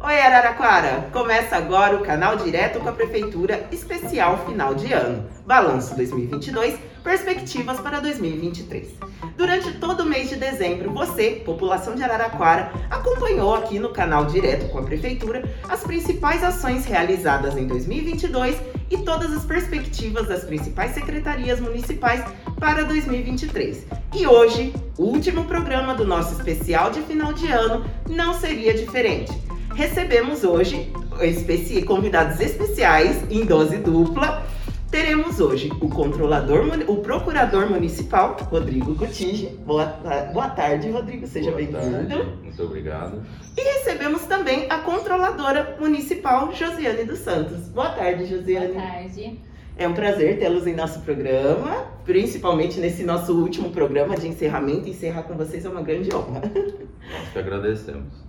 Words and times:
Oi 0.00 0.20
Araraquara! 0.20 1.08
Começa 1.12 1.56
agora 1.56 1.96
o 1.96 2.04
canal 2.04 2.36
direto 2.36 2.78
com 2.78 2.88
a 2.88 2.92
Prefeitura 2.92 3.66
Especial 3.72 4.46
Final 4.46 4.72
de 4.72 4.92
Ano. 4.92 5.28
Balanço 5.44 5.96
2022, 5.96 6.78
perspectivas 7.02 7.80
para 7.80 7.98
2023. 7.98 8.94
Durante 9.36 9.72
todo 9.78 10.04
o 10.04 10.06
mês 10.06 10.28
de 10.28 10.36
dezembro, 10.36 10.92
você, 10.92 11.42
população 11.44 11.96
de 11.96 12.04
Araraquara, 12.04 12.70
acompanhou 12.88 13.56
aqui 13.56 13.80
no 13.80 13.92
canal 13.92 14.26
direto 14.26 14.70
com 14.70 14.78
a 14.78 14.82
Prefeitura 14.82 15.42
as 15.68 15.82
principais 15.82 16.44
ações 16.44 16.84
realizadas 16.84 17.56
em 17.56 17.66
2022 17.66 18.56
e 18.88 18.98
todas 18.98 19.32
as 19.32 19.44
perspectivas 19.44 20.28
das 20.28 20.44
principais 20.44 20.92
secretarias 20.92 21.58
municipais 21.58 22.24
para 22.60 22.84
2023. 22.84 23.84
E 24.14 24.26
hoje, 24.28 24.72
o 24.96 25.02
último 25.02 25.44
programa 25.44 25.92
do 25.92 26.04
nosso 26.04 26.34
especial 26.34 26.92
de 26.92 27.02
final 27.02 27.32
de 27.32 27.50
ano, 27.50 27.84
não 28.08 28.32
seria 28.32 28.72
diferente 28.72 29.47
recebemos 29.78 30.42
hoje 30.42 30.92
especi 31.22 31.82
convidados 31.82 32.40
especiais 32.40 33.22
em 33.30 33.46
dose 33.46 33.76
dupla. 33.76 34.44
Teremos 34.90 35.38
hoje 35.38 35.70
o 35.80 35.88
controlador, 35.88 36.66
o 36.88 36.96
procurador 36.96 37.70
municipal, 37.70 38.36
Rodrigo 38.50 38.96
Cotige. 38.96 39.46
Boa, 39.64 39.86
boa 40.32 40.48
tarde, 40.48 40.90
Rodrigo, 40.90 41.28
seja 41.28 41.52
bem-vindo. 41.52 42.24
Muito 42.42 42.60
obrigado. 42.60 43.22
E 43.56 43.62
recebemos 43.62 44.22
também 44.22 44.66
a 44.68 44.78
controladora 44.78 45.76
municipal, 45.78 46.52
Josiane 46.52 47.04
dos 47.04 47.20
Santos. 47.20 47.68
Boa 47.68 47.90
tarde, 47.90 48.26
Josiane. 48.26 48.72
Boa 48.72 48.82
tarde. 48.82 49.40
É 49.76 49.86
um 49.86 49.94
prazer 49.94 50.40
tê-los 50.40 50.66
em 50.66 50.74
nosso 50.74 51.02
programa, 51.02 51.86
principalmente 52.04 52.80
nesse 52.80 53.04
nosso 53.04 53.32
último 53.32 53.70
programa 53.70 54.16
de 54.16 54.26
encerramento. 54.26 54.88
Encerrar 54.88 55.22
com 55.22 55.34
vocês 55.34 55.64
é 55.64 55.68
uma 55.68 55.82
grande 55.82 56.12
honra. 56.12 56.40
Nós 56.40 57.28
que 57.32 57.38
agradecemos. 57.38 58.27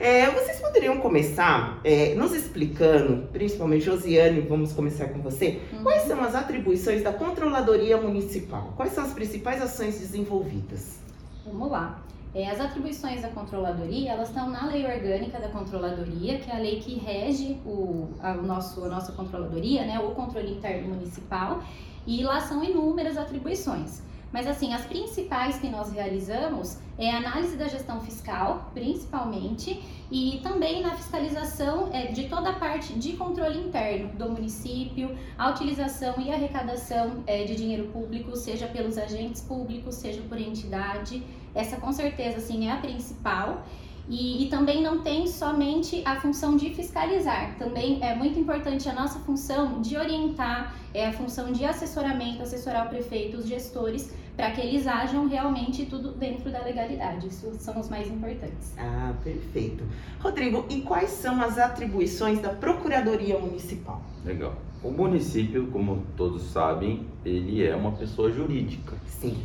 É, 0.00 0.30
vocês 0.30 0.60
poderiam 0.60 0.98
começar 0.98 1.80
é, 1.82 2.14
nos 2.14 2.32
explicando, 2.32 3.26
principalmente 3.32 3.84
Josiane, 3.84 4.40
vamos 4.42 4.72
começar 4.72 5.08
com 5.08 5.20
você, 5.20 5.60
uhum. 5.72 5.82
quais 5.82 6.02
são 6.02 6.22
as 6.22 6.36
atribuições 6.36 7.02
da 7.02 7.12
Controladoria 7.12 7.96
Municipal? 7.96 8.72
Quais 8.76 8.92
são 8.92 9.02
as 9.02 9.12
principais 9.12 9.60
ações 9.60 9.98
desenvolvidas? 9.98 11.00
Vamos 11.44 11.68
lá. 11.68 12.00
É, 12.32 12.48
as 12.48 12.60
atribuições 12.60 13.22
da 13.22 13.28
controladoria, 13.30 14.12
elas 14.12 14.28
estão 14.28 14.48
na 14.48 14.66
lei 14.66 14.86
orgânica 14.86 15.40
da 15.40 15.48
controladoria, 15.48 16.38
que 16.38 16.48
é 16.48 16.54
a 16.54 16.58
lei 16.58 16.78
que 16.78 16.96
rege 16.96 17.56
o, 17.66 18.10
a, 18.20 18.32
o 18.32 18.42
nosso, 18.42 18.84
a 18.84 18.88
nossa 18.88 19.10
controladoria, 19.12 19.84
né, 19.84 19.98
o 19.98 20.10
controle 20.10 20.52
interno 20.52 20.94
municipal, 20.94 21.60
e 22.06 22.22
lá 22.22 22.40
são 22.40 22.62
inúmeras 22.62 23.16
atribuições. 23.16 24.02
Mas 24.32 24.46
assim, 24.46 24.74
as 24.74 24.84
principais 24.84 25.58
que 25.58 25.68
nós 25.68 25.90
realizamos 25.90 26.78
é 26.98 27.10
a 27.10 27.16
análise 27.16 27.56
da 27.56 27.66
gestão 27.68 28.00
fiscal, 28.00 28.70
principalmente, 28.74 29.82
e 30.10 30.40
também 30.42 30.82
na 30.82 30.94
fiscalização 30.96 31.90
é, 31.92 32.06
de 32.06 32.28
toda 32.28 32.50
a 32.50 32.52
parte 32.54 32.92
de 32.94 33.12
controle 33.14 33.58
interno 33.58 34.08
do 34.14 34.30
município, 34.30 35.16
a 35.38 35.50
utilização 35.50 36.14
e 36.18 36.32
arrecadação 36.32 37.22
é, 37.26 37.44
de 37.44 37.56
dinheiro 37.56 37.88
público, 37.88 38.36
seja 38.36 38.66
pelos 38.66 38.98
agentes 38.98 39.40
públicos, 39.40 39.94
seja 39.94 40.20
por 40.22 40.38
entidade. 40.38 41.22
Essa 41.54 41.76
com 41.76 41.92
certeza 41.92 42.38
assim 42.38 42.68
é 42.68 42.72
a 42.72 42.76
principal. 42.76 43.64
E, 44.08 44.44
e, 44.44 44.48
também 44.48 44.82
não 44.82 45.00
tem 45.00 45.26
somente 45.26 46.02
a 46.04 46.18
função 46.18 46.56
de 46.56 46.70
fiscalizar, 46.70 47.56
também 47.58 48.02
é 48.02 48.14
muito 48.14 48.40
importante 48.40 48.88
a 48.88 48.94
nossa 48.94 49.18
função 49.18 49.82
de 49.82 49.98
orientar, 49.98 50.74
é 50.94 51.06
a 51.06 51.12
função 51.12 51.52
de 51.52 51.62
assessoramento, 51.66 52.42
assessorar 52.42 52.86
o 52.86 52.88
prefeito, 52.88 53.36
os 53.36 53.46
gestores, 53.46 54.10
para 54.34 54.50
que 54.52 54.62
eles 54.62 54.86
ajam 54.86 55.28
realmente 55.28 55.84
tudo 55.84 56.12
dentro 56.12 56.50
da 56.50 56.62
legalidade. 56.62 57.26
Isso 57.26 57.52
são 57.58 57.78
os 57.78 57.90
mais 57.90 58.08
importantes. 58.08 58.72
Ah, 58.78 59.12
perfeito. 59.22 59.84
Rodrigo, 60.20 60.64
e 60.70 60.80
quais 60.80 61.10
são 61.10 61.42
as 61.42 61.58
atribuições 61.58 62.40
da 62.40 62.50
Procuradoria 62.50 63.38
Municipal? 63.38 64.00
Legal. 64.24 64.56
O 64.82 64.90
município, 64.90 65.66
como 65.66 66.04
todos 66.16 66.44
sabem, 66.44 67.04
ele 67.24 67.66
é 67.66 67.74
uma 67.74 67.92
pessoa 67.92 68.30
jurídica. 68.30 68.96
Sim. 69.06 69.36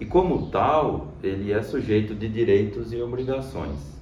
E 0.00 0.04
como 0.04 0.50
tal, 0.50 1.14
ele 1.22 1.52
é 1.52 1.62
sujeito 1.62 2.14
de 2.14 2.28
direitos 2.28 2.92
e 2.92 3.00
obrigações. 3.00 3.99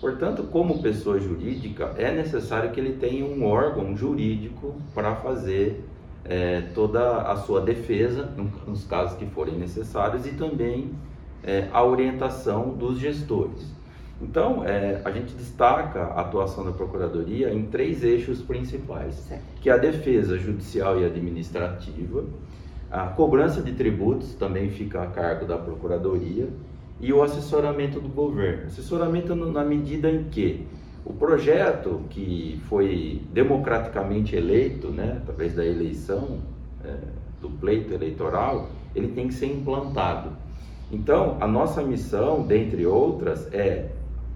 Portanto, 0.00 0.44
como 0.44 0.82
pessoa 0.82 1.18
jurídica, 1.18 1.94
é 1.96 2.12
necessário 2.12 2.70
que 2.72 2.80
ele 2.80 2.94
tenha 2.94 3.24
um 3.24 3.44
órgão 3.44 3.96
jurídico 3.96 4.74
para 4.94 5.16
fazer 5.16 5.84
é, 6.24 6.62
toda 6.74 7.22
a 7.22 7.36
sua 7.36 7.60
defesa, 7.60 8.30
nos 8.66 8.84
casos 8.84 9.16
que 9.16 9.26
forem 9.26 9.56
necessários, 9.56 10.26
e 10.26 10.32
também 10.32 10.90
é, 11.42 11.68
a 11.72 11.82
orientação 11.84 12.70
dos 12.70 12.98
gestores. 12.98 13.72
Então, 14.20 14.64
é, 14.64 15.02
a 15.04 15.10
gente 15.10 15.34
destaca 15.34 16.00
a 16.00 16.20
atuação 16.20 16.64
da 16.64 16.72
Procuradoria 16.72 17.52
em 17.52 17.66
três 17.66 18.02
eixos 18.04 18.40
principais, 18.40 19.14
certo. 19.14 19.42
que 19.60 19.68
é 19.68 19.72
a 19.72 19.76
defesa 19.76 20.38
judicial 20.38 21.00
e 21.00 21.04
administrativa, 21.04 22.24
a 22.90 23.08
cobrança 23.08 23.60
de 23.60 23.72
tributos 23.72 24.34
também 24.34 24.70
fica 24.70 25.02
a 25.02 25.06
cargo 25.06 25.46
da 25.46 25.58
Procuradoria, 25.58 26.48
e 27.00 27.12
o 27.12 27.22
assessoramento 27.22 28.00
do 28.00 28.08
governo. 28.08 28.66
Assessoramento 28.66 29.34
na 29.34 29.64
medida 29.64 30.10
em 30.10 30.24
que 30.24 30.66
o 31.04 31.12
projeto 31.12 32.02
que 32.08 32.60
foi 32.68 33.20
democraticamente 33.32 34.34
eleito, 34.34 34.88
né, 34.88 35.18
através 35.22 35.54
da 35.54 35.64
eleição, 35.64 36.38
é, 36.84 36.96
do 37.40 37.50
pleito 37.50 37.92
eleitoral, 37.92 38.70
ele 38.94 39.08
tem 39.08 39.28
que 39.28 39.34
ser 39.34 39.46
implantado. 39.46 40.30
Então, 40.90 41.36
a 41.40 41.46
nossa 41.46 41.82
missão, 41.82 42.42
dentre 42.46 42.86
outras, 42.86 43.52
é, 43.52 43.90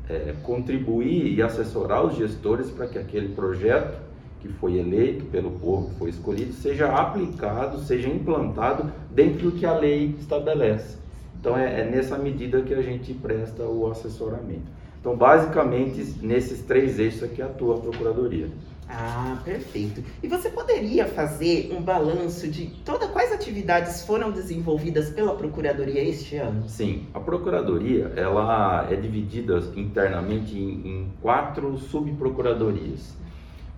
é 0.08 0.34
contribuir 0.42 1.34
e 1.34 1.42
assessorar 1.42 2.04
os 2.04 2.16
gestores 2.16 2.70
para 2.70 2.86
que 2.86 2.98
aquele 2.98 3.28
projeto 3.28 3.98
que 4.41 4.48
foi 4.48 4.78
eleito 4.78 5.24
pelo 5.26 5.52
povo, 5.52 5.91
que 5.91 5.94
foi 5.97 6.10
escolhido, 6.10 6.52
seja 6.52 6.88
aplicado, 6.88 7.78
seja 7.80 8.08
implantado 8.08 8.91
dentro 9.10 9.50
do 9.50 9.58
que 9.58 9.66
a 9.66 9.72
lei 9.72 10.14
estabelece. 10.18 10.97
Então 11.41 11.56
é, 11.56 11.81
é 11.81 11.84
nessa 11.84 12.19
medida 12.19 12.62
que 12.62 12.75
a 12.75 12.82
gente 12.82 13.15
presta 13.15 13.65
o 13.65 13.91
assessoramento. 13.91 14.78
Então, 15.00 15.16
basicamente, 15.16 16.16
nesses 16.21 16.62
três 16.62 16.99
eixos 16.99 17.22
aqui 17.22 17.41
atua 17.41 17.76
a 17.76 17.78
Procuradoria. 17.78 18.49
Ah, 18.88 19.38
perfeito. 19.44 20.03
E 20.22 20.27
você 20.27 20.48
poderia 20.48 21.06
fazer 21.06 21.71
um 21.72 21.82
balanço 21.82 22.48
de 22.48 22.66
toda 22.84 23.06
quais 23.06 23.31
atividades 23.32 24.03
foram 24.03 24.31
desenvolvidas 24.31 25.10
pela 25.10 25.34
Procuradoria 25.34 26.03
este 26.03 26.37
ano? 26.37 26.66
Sim, 26.69 27.06
a 27.12 27.21
Procuradoria 27.21 28.10
ela 28.16 28.88
é 28.91 28.97
dividida 28.97 29.59
internamente 29.77 30.59
em, 30.59 30.88
em 30.88 31.12
quatro 31.21 31.77
subprocuradorias 31.77 33.15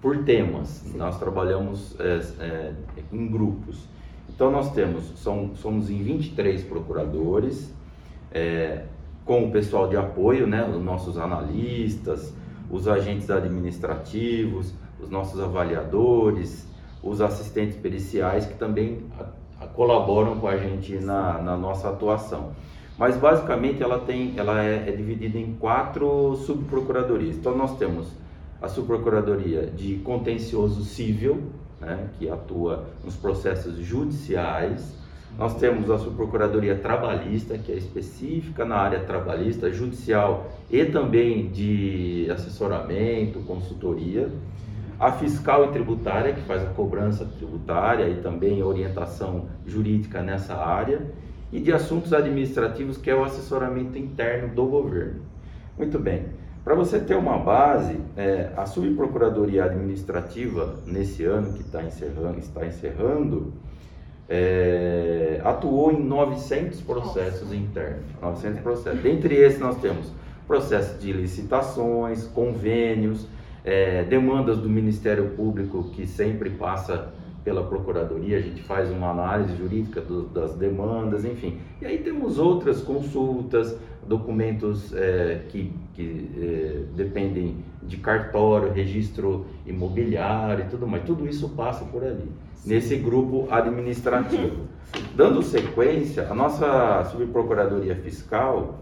por 0.01 0.25
temas. 0.25 0.69
Sim. 0.69 0.97
Nós 0.97 1.19
trabalhamos 1.19 1.97
é, 1.99 2.21
é, 2.39 2.73
em 3.13 3.27
grupos. 3.27 3.89
Então 4.41 4.51
nós 4.51 4.73
temos, 4.73 5.05
são, 5.17 5.55
somos 5.55 5.91
em 5.91 6.03
23 6.03 6.65
procuradores, 6.65 7.75
é, 8.33 8.85
com 9.23 9.45
o 9.45 9.51
pessoal 9.51 9.87
de 9.87 9.99
apoio, 9.99 10.47
né, 10.47 10.67
os 10.67 10.83
nossos 10.83 11.19
analistas, 11.19 12.33
os 12.71 12.89
agentes 12.89 13.31
administrativos, 13.31 14.73
os 14.99 15.11
nossos 15.11 15.39
avaliadores, 15.43 16.67
os 17.03 17.21
assistentes 17.21 17.77
periciais 17.77 18.47
que 18.47 18.55
também 18.55 19.03
a, 19.19 19.65
a, 19.65 19.67
colaboram 19.67 20.41
com 20.41 20.49
a 20.49 20.57
gente 20.57 20.95
na, 20.95 21.37
na, 21.43 21.55
nossa 21.55 21.91
atuação. 21.91 22.53
Mas 22.97 23.19
basicamente 23.19 23.83
ela 23.83 23.99
tem, 23.99 24.33
ela 24.39 24.65
é, 24.65 24.89
é 24.89 24.93
dividida 24.93 25.37
em 25.37 25.53
quatro 25.57 26.35
subprocuradorias. 26.37 27.37
Então 27.37 27.55
nós 27.55 27.77
temos 27.77 28.07
a 28.63 28.69
subprocuradoria 28.69 29.67
de 29.67 29.97
contencioso 29.97 30.83
civil, 30.83 31.43
né, 31.81 32.09
que 32.19 32.29
atua 32.29 32.87
nos 33.05 33.17
processos 33.17 33.77
judiciais. 33.79 34.99
Nós 35.39 35.55
temos 35.55 35.91
a 35.91 35.99
Subprocuradoria 35.99 36.77
Trabalhista, 36.77 37.57
que 37.57 37.73
é 37.73 37.77
específica 37.77 38.65
na 38.65 38.77
área 38.77 39.01
trabalhista, 39.01 39.73
judicial 39.73 40.51
e 40.71 40.85
também 40.85 41.49
de 41.49 42.29
assessoramento, 42.31 43.41
consultoria. 43.41 44.29
A 44.99 45.13
Fiscal 45.13 45.65
e 45.65 45.69
Tributária, 45.69 46.35
que 46.35 46.43
faz 46.43 46.63
a 46.63 46.67
cobrança 46.67 47.25
tributária 47.25 48.07
e 48.09 48.17
também 48.17 48.63
orientação 48.63 49.47
jurídica 49.67 50.21
nessa 50.21 50.55
área. 50.55 51.01
E 51.51 51.59
de 51.59 51.73
assuntos 51.73 52.13
administrativos, 52.13 52.99
que 52.99 53.09
é 53.11 53.15
o 53.15 53.25
assessoramento 53.25 53.99
interno 53.99 54.55
do 54.55 54.67
governo. 54.67 55.23
Muito 55.79 55.99
bem. 55.99 56.27
Para 56.63 56.75
você 56.75 57.01
ter 57.01 57.17
uma 57.17 57.39
base, 57.39 57.99
é, 58.17 58.51
a 58.57 58.67
subprocuradoria 58.67 59.65
administrativa 59.65 60.77
nesse 60.87 61.25
ano 61.25 61.55
que 61.55 61.65
tá 61.65 61.83
encerrando, 61.83 62.39
está 62.39 62.67
encerrando, 62.67 63.53
é, 64.29 65.41
atuou 65.43 65.91
em 65.91 66.03
900 66.03 66.83
processos 66.83 67.43
Nossa. 67.43 67.57
internos, 67.57 68.05
900 68.21 68.61
processos. 68.61 69.01
Dentre 69.01 69.35
esses 69.37 69.59
nós 69.59 69.81
temos 69.81 70.13
processos 70.47 71.01
de 71.01 71.13
licitações, 71.13 72.25
convênios, 72.27 73.27
é, 73.65 74.05
demandas 74.05 74.59
do 74.59 74.69
Ministério 74.69 75.31
Público 75.31 75.85
que 75.93 76.07
sempre 76.07 76.51
passa 76.51 77.13
pela 77.45 77.65
Procuradoria, 77.65 78.37
a 78.37 78.41
gente 78.41 78.63
faz 78.63 78.91
uma 78.91 79.11
análise 79.11 79.57
jurídica 79.57 80.01
do, 80.01 80.25
das 80.25 80.55
demandas, 80.55 81.25
enfim. 81.25 81.59
E 81.81 81.87
aí 81.87 81.99
temos 81.99 82.39
outras 82.39 82.83
consultas, 82.83 83.75
documentos 84.11 84.93
é, 84.93 85.43
que, 85.49 85.73
que 85.95 86.29
é, 86.37 86.83
dependem 86.97 87.59
de 87.81 87.97
cartório, 87.97 88.73
registro 88.73 89.47
imobiliário 89.65 90.65
e 90.65 90.69
tudo 90.69 90.85
mais. 90.85 91.05
Tudo 91.05 91.29
isso 91.29 91.51
passa 91.51 91.85
por 91.85 92.03
ali, 92.03 92.29
Sim. 92.57 92.71
nesse 92.71 92.97
grupo 92.97 93.47
administrativo. 93.49 94.67
Dando 95.15 95.41
sequência, 95.45 96.27
a 96.29 96.35
nossa 96.35 97.05
subprocuradoria 97.05 97.95
fiscal, 97.95 98.81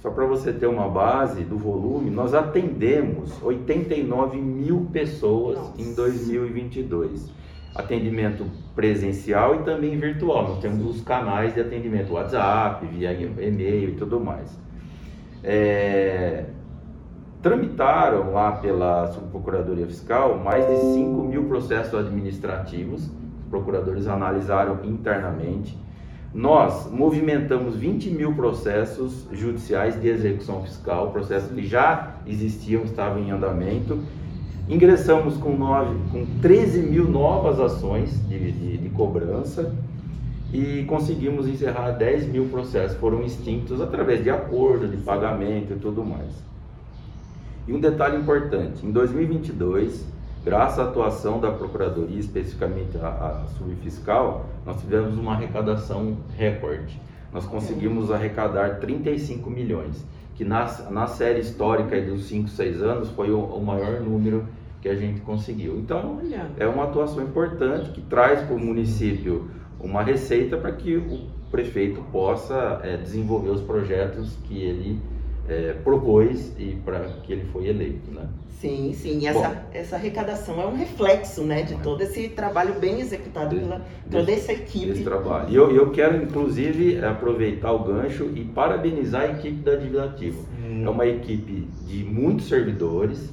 só 0.00 0.10
para 0.10 0.24
você 0.26 0.52
ter 0.52 0.68
uma 0.68 0.88
base 0.88 1.42
do 1.42 1.58
volume, 1.58 2.08
nós 2.08 2.32
atendemos 2.32 3.42
89 3.42 4.36
mil 4.38 4.86
pessoas 4.92 5.58
Nossa. 5.58 5.82
em 5.82 5.92
2022 5.92 7.28
atendimento 7.74 8.46
presencial 8.74 9.56
e 9.56 9.58
também 9.60 9.98
virtual. 9.98 10.48
Nós 10.48 10.58
temos 10.60 10.84
os 10.84 11.02
canais 11.02 11.54
de 11.54 11.60
atendimento 11.60 12.12
WhatsApp, 12.12 12.86
via 12.86 13.12
e-mail 13.12 13.90
e 13.90 13.94
tudo 13.94 14.20
mais. 14.20 14.58
É, 15.42 16.44
tramitaram 17.42 18.32
lá 18.32 18.52
pela 18.52 19.08
Subprocuradoria 19.08 19.86
Fiscal 19.86 20.38
mais 20.38 20.66
de 20.66 20.76
5 20.76 21.22
mil 21.24 21.44
processos 21.44 21.94
administrativos, 21.94 23.04
os 23.04 23.46
procuradores 23.50 24.06
analisaram 24.06 24.78
internamente. 24.84 25.76
Nós 26.32 26.90
movimentamos 26.90 27.76
20 27.76 28.10
mil 28.10 28.34
processos 28.34 29.26
judiciais 29.32 30.00
de 30.00 30.08
execução 30.08 30.62
fiscal, 30.62 31.10
processos 31.10 31.52
que 31.52 31.66
já 31.66 32.14
existiam, 32.26 32.84
estavam 32.84 33.18
em 33.18 33.30
andamento, 33.30 33.98
Ingressamos 34.68 35.36
com, 35.36 35.56
com 35.56 36.26
13 36.40 36.82
mil 36.82 37.08
novas 37.08 37.58
ações 37.58 38.10
de, 38.28 38.52
de, 38.52 38.78
de 38.78 38.88
cobrança 38.90 39.74
e 40.52 40.84
conseguimos 40.84 41.48
encerrar 41.48 41.92
10 41.92 42.26
mil 42.26 42.46
processos, 42.48 42.96
foram 42.98 43.22
extintos 43.22 43.80
através 43.80 44.22
de 44.22 44.30
acordo, 44.30 44.86
de 44.86 44.98
pagamento 44.98 45.72
e 45.72 45.76
tudo 45.76 46.04
mais. 46.04 46.30
E 47.66 47.72
um 47.72 47.80
detalhe 47.80 48.16
importante, 48.16 48.84
em 48.84 48.90
2022, 48.90 50.04
graças 50.44 50.78
à 50.78 50.84
atuação 50.84 51.40
da 51.40 51.50
Procuradoria, 51.50 52.18
especificamente 52.18 52.98
a, 52.98 53.08
a 53.08 53.46
subfiscal, 53.56 54.46
nós 54.66 54.80
tivemos 54.80 55.16
uma 55.16 55.32
arrecadação 55.32 56.16
recorde. 56.36 57.00
Nós 57.32 57.46
conseguimos 57.46 58.10
arrecadar 58.10 58.78
35 58.78 59.48
milhões 59.48 60.04
que 60.34 60.44
na, 60.44 60.64
na 60.90 61.06
série 61.06 61.40
histórica 61.40 62.00
dos 62.00 62.24
5, 62.24 62.48
6 62.48 62.82
anos 62.82 63.10
foi 63.10 63.30
o, 63.30 63.38
o, 63.38 63.64
maior 63.64 64.00
número 64.00 64.46
que 64.80 64.88
a 64.88 64.94
gente 64.94 65.20
conseguiu. 65.20 65.78
Então, 65.78 66.18
Olha. 66.18 66.50
é 66.56 66.66
uma 66.66 66.84
atuação 66.84 67.22
importante 67.22 67.90
que 67.90 68.00
traz 68.00 68.42
para 68.42 68.54
o 68.54 68.58
município 68.58 69.48
uma 69.78 70.02
receita 70.02 70.56
para 70.56 70.72
que 70.72 70.96
o 70.96 71.26
prefeito 71.50 72.00
possa 72.10 72.80
é, 72.82 72.96
desenvolver 72.96 73.50
os 73.50 73.60
projetos 73.60 74.36
que 74.44 74.58
ele 74.62 75.00
é, 75.48 75.74
propôs 75.84 76.52
e 76.58 76.76
para 76.84 77.00
que 77.22 77.32
ele 77.32 77.44
foi 77.52 77.68
eleito, 77.68 78.10
né? 78.10 78.26
Sim, 78.60 78.92
sim. 78.94 79.18
E 79.18 79.26
essa, 79.26 79.66
essa 79.74 79.96
arrecadação 79.96 80.60
é 80.60 80.66
um 80.66 80.76
reflexo, 80.76 81.42
né, 81.42 81.62
de 81.62 81.74
todo 81.82 82.00
esse 82.02 82.28
trabalho 82.28 82.74
bem 82.78 83.00
executado 83.00 83.56
pela 83.56 83.84
toda 84.08 84.30
essa 84.30 84.52
equipe. 84.52 84.90
Esse 84.90 85.02
trabalho. 85.02 85.50
E 85.50 85.56
eu, 85.56 85.74
eu 85.74 85.90
quero, 85.90 86.22
inclusive, 86.22 87.04
aproveitar 87.04 87.72
o 87.72 87.80
gancho 87.80 88.30
e 88.36 88.44
parabenizar 88.44 89.22
a 89.22 89.28
equipe 89.32 89.62
da 89.62 89.74
Dividativa. 89.74 90.38
É 90.84 90.88
uma 90.88 91.06
equipe 91.06 91.68
de 91.86 92.04
muitos 92.04 92.48
servidores, 92.48 93.32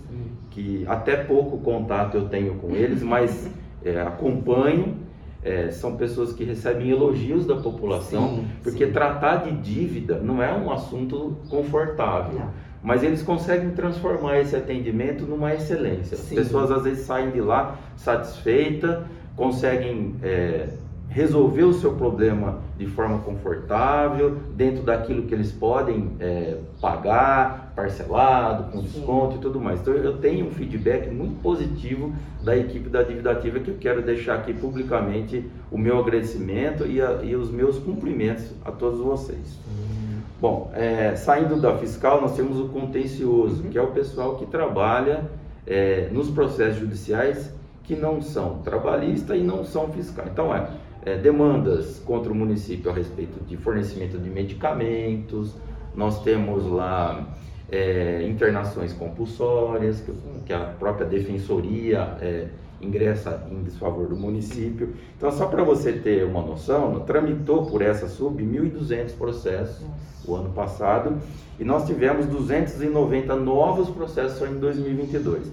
que 0.50 0.84
até 0.88 1.16
pouco 1.16 1.60
contato 1.60 2.18
eu 2.18 2.28
tenho 2.28 2.56
com 2.56 2.76
eles, 2.76 3.04
mas 3.04 3.50
é, 3.84 4.02
acompanho 4.02 4.98
é, 5.44 5.72
são 5.72 5.96
pessoas 5.96 6.34
que 6.34 6.44
recebem 6.44 6.90
elogios 6.90 7.46
da 7.46 7.56
população, 7.56 8.30
sim, 8.30 8.48
porque 8.62 8.86
sim. 8.86 8.92
tratar 8.92 9.38
de 9.38 9.52
dívida 9.52 10.20
não 10.20 10.44
é 10.44 10.52
um 10.54 10.72
assunto 10.72 11.38
confortável. 11.50 12.40
Não. 12.40 12.70
Mas 12.82 13.04
eles 13.04 13.22
conseguem 13.22 13.72
transformar 13.72 14.40
esse 14.40 14.56
atendimento 14.56 15.26
numa 15.26 15.54
excelência. 15.54 16.16
Sim. 16.16 16.38
As 16.38 16.46
pessoas 16.46 16.72
às 16.72 16.84
vezes 16.84 17.06
saem 17.06 17.32
de 17.32 17.42
lá 17.42 17.78
satisfeitas, 17.98 19.04
conseguem 19.36 20.16
é, 20.24 20.70
resolver 21.10 21.64
o 21.64 21.74
seu 21.74 21.94
problema 21.94 22.60
de 22.78 22.86
forma 22.86 23.20
confortável, 23.20 24.38
dentro 24.56 24.84
daquilo 24.84 25.24
que 25.24 25.34
eles 25.34 25.52
podem 25.52 26.12
é, 26.20 26.58
pagar, 26.80 27.74
parcelado, 27.76 28.72
com 28.72 28.82
desconto 28.82 29.38
e 29.38 29.40
tudo 29.40 29.60
mais. 29.60 29.82
Então 29.82 29.94
eu 29.94 30.18
tenho 30.18 30.48
um 30.48 30.52
feedback 30.52 31.10
muito 31.10 31.42
positivo 31.42 32.14
da 32.44 32.56
equipe 32.56 32.90
da 32.90 33.02
Dívida 33.02 33.32
Ativa 33.32 33.60
que 33.60 33.72
eu 33.72 33.78
quero 33.80 34.02
deixar 34.04 34.36
aqui 34.36 34.54
publicamente 34.54 35.44
o 35.72 35.78
meu 35.78 36.00
agradecimento 36.00 36.86
e, 36.86 37.02
a, 37.02 37.20
e 37.24 37.36
os 37.36 37.50
meus 37.50 37.80
cumprimentos 37.80 38.46
a 38.64 38.72
todos 38.72 39.00
vocês. 39.00 39.60
Uhum. 39.68 40.20
Bom, 40.40 40.72
é, 40.74 41.16
saindo 41.16 41.60
da 41.60 41.76
fiscal, 41.78 42.22
nós 42.22 42.36
temos 42.36 42.60
o 42.60 42.70
contencioso, 42.70 43.64
uhum. 43.64 43.70
que 43.70 43.78
é 43.78 43.82
o 43.82 43.88
pessoal 43.88 44.36
que 44.36 44.46
trabalha 44.46 45.24
é, 45.66 46.08
nos 46.12 46.30
processos 46.30 46.80
judiciais 46.80 47.59
que 47.90 47.96
não 47.96 48.22
são 48.22 48.60
trabalhistas 48.60 49.36
e 49.36 49.42
não 49.42 49.66
são 49.66 49.92
fiscais. 49.92 50.30
Então 50.32 50.56
é 50.56 50.70
é, 51.04 51.18
demandas 51.18 52.00
contra 52.06 52.32
o 52.32 52.36
município 52.36 52.92
a 52.92 52.94
respeito 52.94 53.44
de 53.46 53.58
fornecimento 53.58 54.18
de 54.18 54.30
medicamentos, 54.30 55.56
nós 55.96 56.22
temos 56.24 56.66
lá 56.70 57.28
é, 57.72 58.28
internações 58.28 58.94
compulsórias, 58.94 60.02
que, 60.02 60.14
que, 60.46 60.54
a 60.54 60.60
própria 60.60 61.08
defensoria 61.08 62.18
é, 62.22 62.48
ingressa 62.82 63.48
em 63.52 63.64
desfavor 63.64 64.08
do 64.08 64.16
município. 64.16 64.94
Então, 65.18 65.32
só 65.32 65.48
para 65.48 65.64
você 65.64 65.94
ter 65.94 66.26
uma 66.26 66.42
noção, 66.42 67.00
tramitou 67.02 67.66
por 67.66 67.82
essa 67.82 68.08
sub 68.08 68.44
1.200 68.44 69.16
processos 69.18 69.86
o 70.28 70.36
ano 70.36 70.52
passado 70.52 71.18
e 71.58 71.64
nós 71.64 71.88
tivemos 71.88 72.26
290 72.28 73.36
novos 73.36 73.90
processos 73.90 74.38
só 74.38 74.46
em 74.46 74.60
2022. 74.60 75.52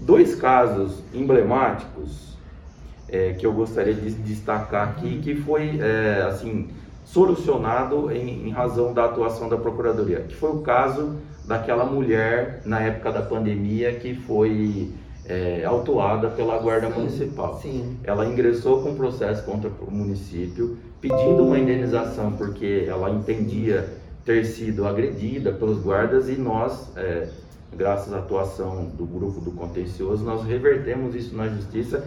Dois 0.00 0.34
casos 0.34 1.02
emblemáticos 1.12 2.36
é, 3.08 3.32
que 3.32 3.44
eu 3.44 3.52
gostaria 3.52 3.94
de 3.94 4.10
destacar 4.10 4.88
aqui, 4.88 5.18
que 5.18 5.34
foi 5.34 5.78
é, 5.80 6.22
assim 6.22 6.68
solucionado 7.04 8.10
em, 8.12 8.48
em, 8.48 8.50
razão 8.50 8.94
da 8.94 9.04
atuação 9.04 9.48
da 9.48 9.56
Procuradoria, 9.56 10.20
que 10.20 10.36
foi 10.36 10.50
o 10.50 10.58
caso 10.60 11.16
daquela 11.44 11.84
mulher 11.84 12.62
na 12.64 12.80
época 12.80 13.10
da 13.10 13.20
pandemia 13.20 13.92
que 13.94 14.14
foi 14.14 14.92
é, 15.26 15.64
autuada 15.64 16.28
pela 16.28 16.58
Guarda 16.58 16.88
sim, 16.88 16.94
Municipal. 16.94 17.58
Sim. 17.60 17.96
Ela 18.04 18.26
ingressou 18.26 18.82
com 18.82 18.94
processo 18.94 19.44
contra 19.44 19.70
o 19.80 19.90
município, 19.90 20.78
pedindo 21.00 21.44
uma 21.44 21.58
indenização 21.58 22.32
porque 22.32 22.84
ela 22.88 23.10
entendia 23.10 23.88
ter 24.24 24.44
sido 24.44 24.86
agredida 24.86 25.52
pelos 25.52 25.82
guardas 25.82 26.28
e 26.28 26.36
nós, 26.36 26.92
é, 26.96 27.28
graças 27.76 28.12
à 28.12 28.18
atuação 28.18 28.86
do 28.96 29.06
grupo 29.06 29.40
do 29.40 29.52
contencioso, 29.52 30.24
nós 30.24 30.44
revertemos 30.44 31.14
isso 31.14 31.34
na 31.36 31.48
justiça 31.48 32.04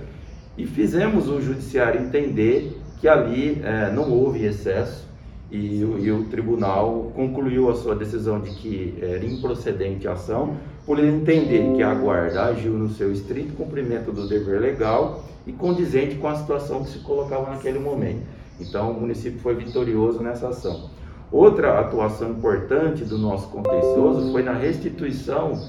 e 0.58 0.66
fizemos 0.66 1.28
o 1.28 1.42
judiciário 1.42 2.02
entender 2.02 2.80
que 3.00 3.08
ali 3.08 3.62
é, 3.64 3.92
não 3.92 4.12
houve 4.12 4.46
excesso 4.46 5.08
e 5.52 5.84
o, 5.84 6.00
e 6.00 6.12
o, 6.12 6.26
tribunal 6.26 7.12
concluiu 7.16 7.70
a 7.70 7.76
sua 7.76 7.96
decisão 7.96 8.40
de 8.40 8.52
que 8.52 8.98
era 9.02 9.26
improcedente 9.26 10.08
a 10.08 10.14
ação 10.14 10.58
por 10.86 11.00
ele 11.00 11.10
entender 11.10 11.76
que 11.76 11.84
a 11.84 11.94
guarda 11.94 12.46
agiu 12.46 12.74
no 12.74 12.90
seu 12.90 13.12
estrito 13.12 13.54
cumprimento 13.54 14.12
do 14.12 14.28
dever 14.28 14.60
legal 14.60 15.24
e 15.46 15.52
condizente 15.52 16.16
com 16.16 16.28
a 16.28 16.36
situação 16.36 16.84
que 16.84 16.90
se 16.90 17.00
colocava 17.00 17.52
naquele 17.52 17.80
momento. 17.80 18.24
Então 18.60 18.92
o 18.92 19.00
município 19.00 19.40
foi 19.40 19.56
vitorioso 19.56 20.22
nessa 20.22 20.50
ação. 20.50 20.90
Outra 21.34 21.80
atuação 21.80 22.30
importante 22.30 23.04
do 23.04 23.18
nosso 23.18 23.48
contencioso 23.48 24.32
foi 24.32 24.44
na 24.44 24.54
restituição 24.54 25.68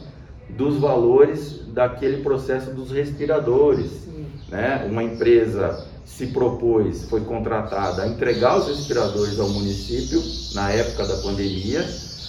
dos 0.50 0.78
valores 0.78 1.64
daquele 1.72 2.22
processo 2.22 2.70
dos 2.70 2.92
respiradores 2.92 4.04
né? 4.54 4.86
Uma 4.88 5.02
empresa 5.02 5.84
se 6.04 6.28
propôs, 6.28 7.04
foi 7.04 7.22
contratada 7.22 8.02
a 8.02 8.08
entregar 8.08 8.58
os 8.58 8.68
respiradores 8.68 9.40
ao 9.40 9.48
município 9.48 10.22
na 10.54 10.70
época 10.70 11.06
da 11.06 11.16
pandemia. 11.16 11.84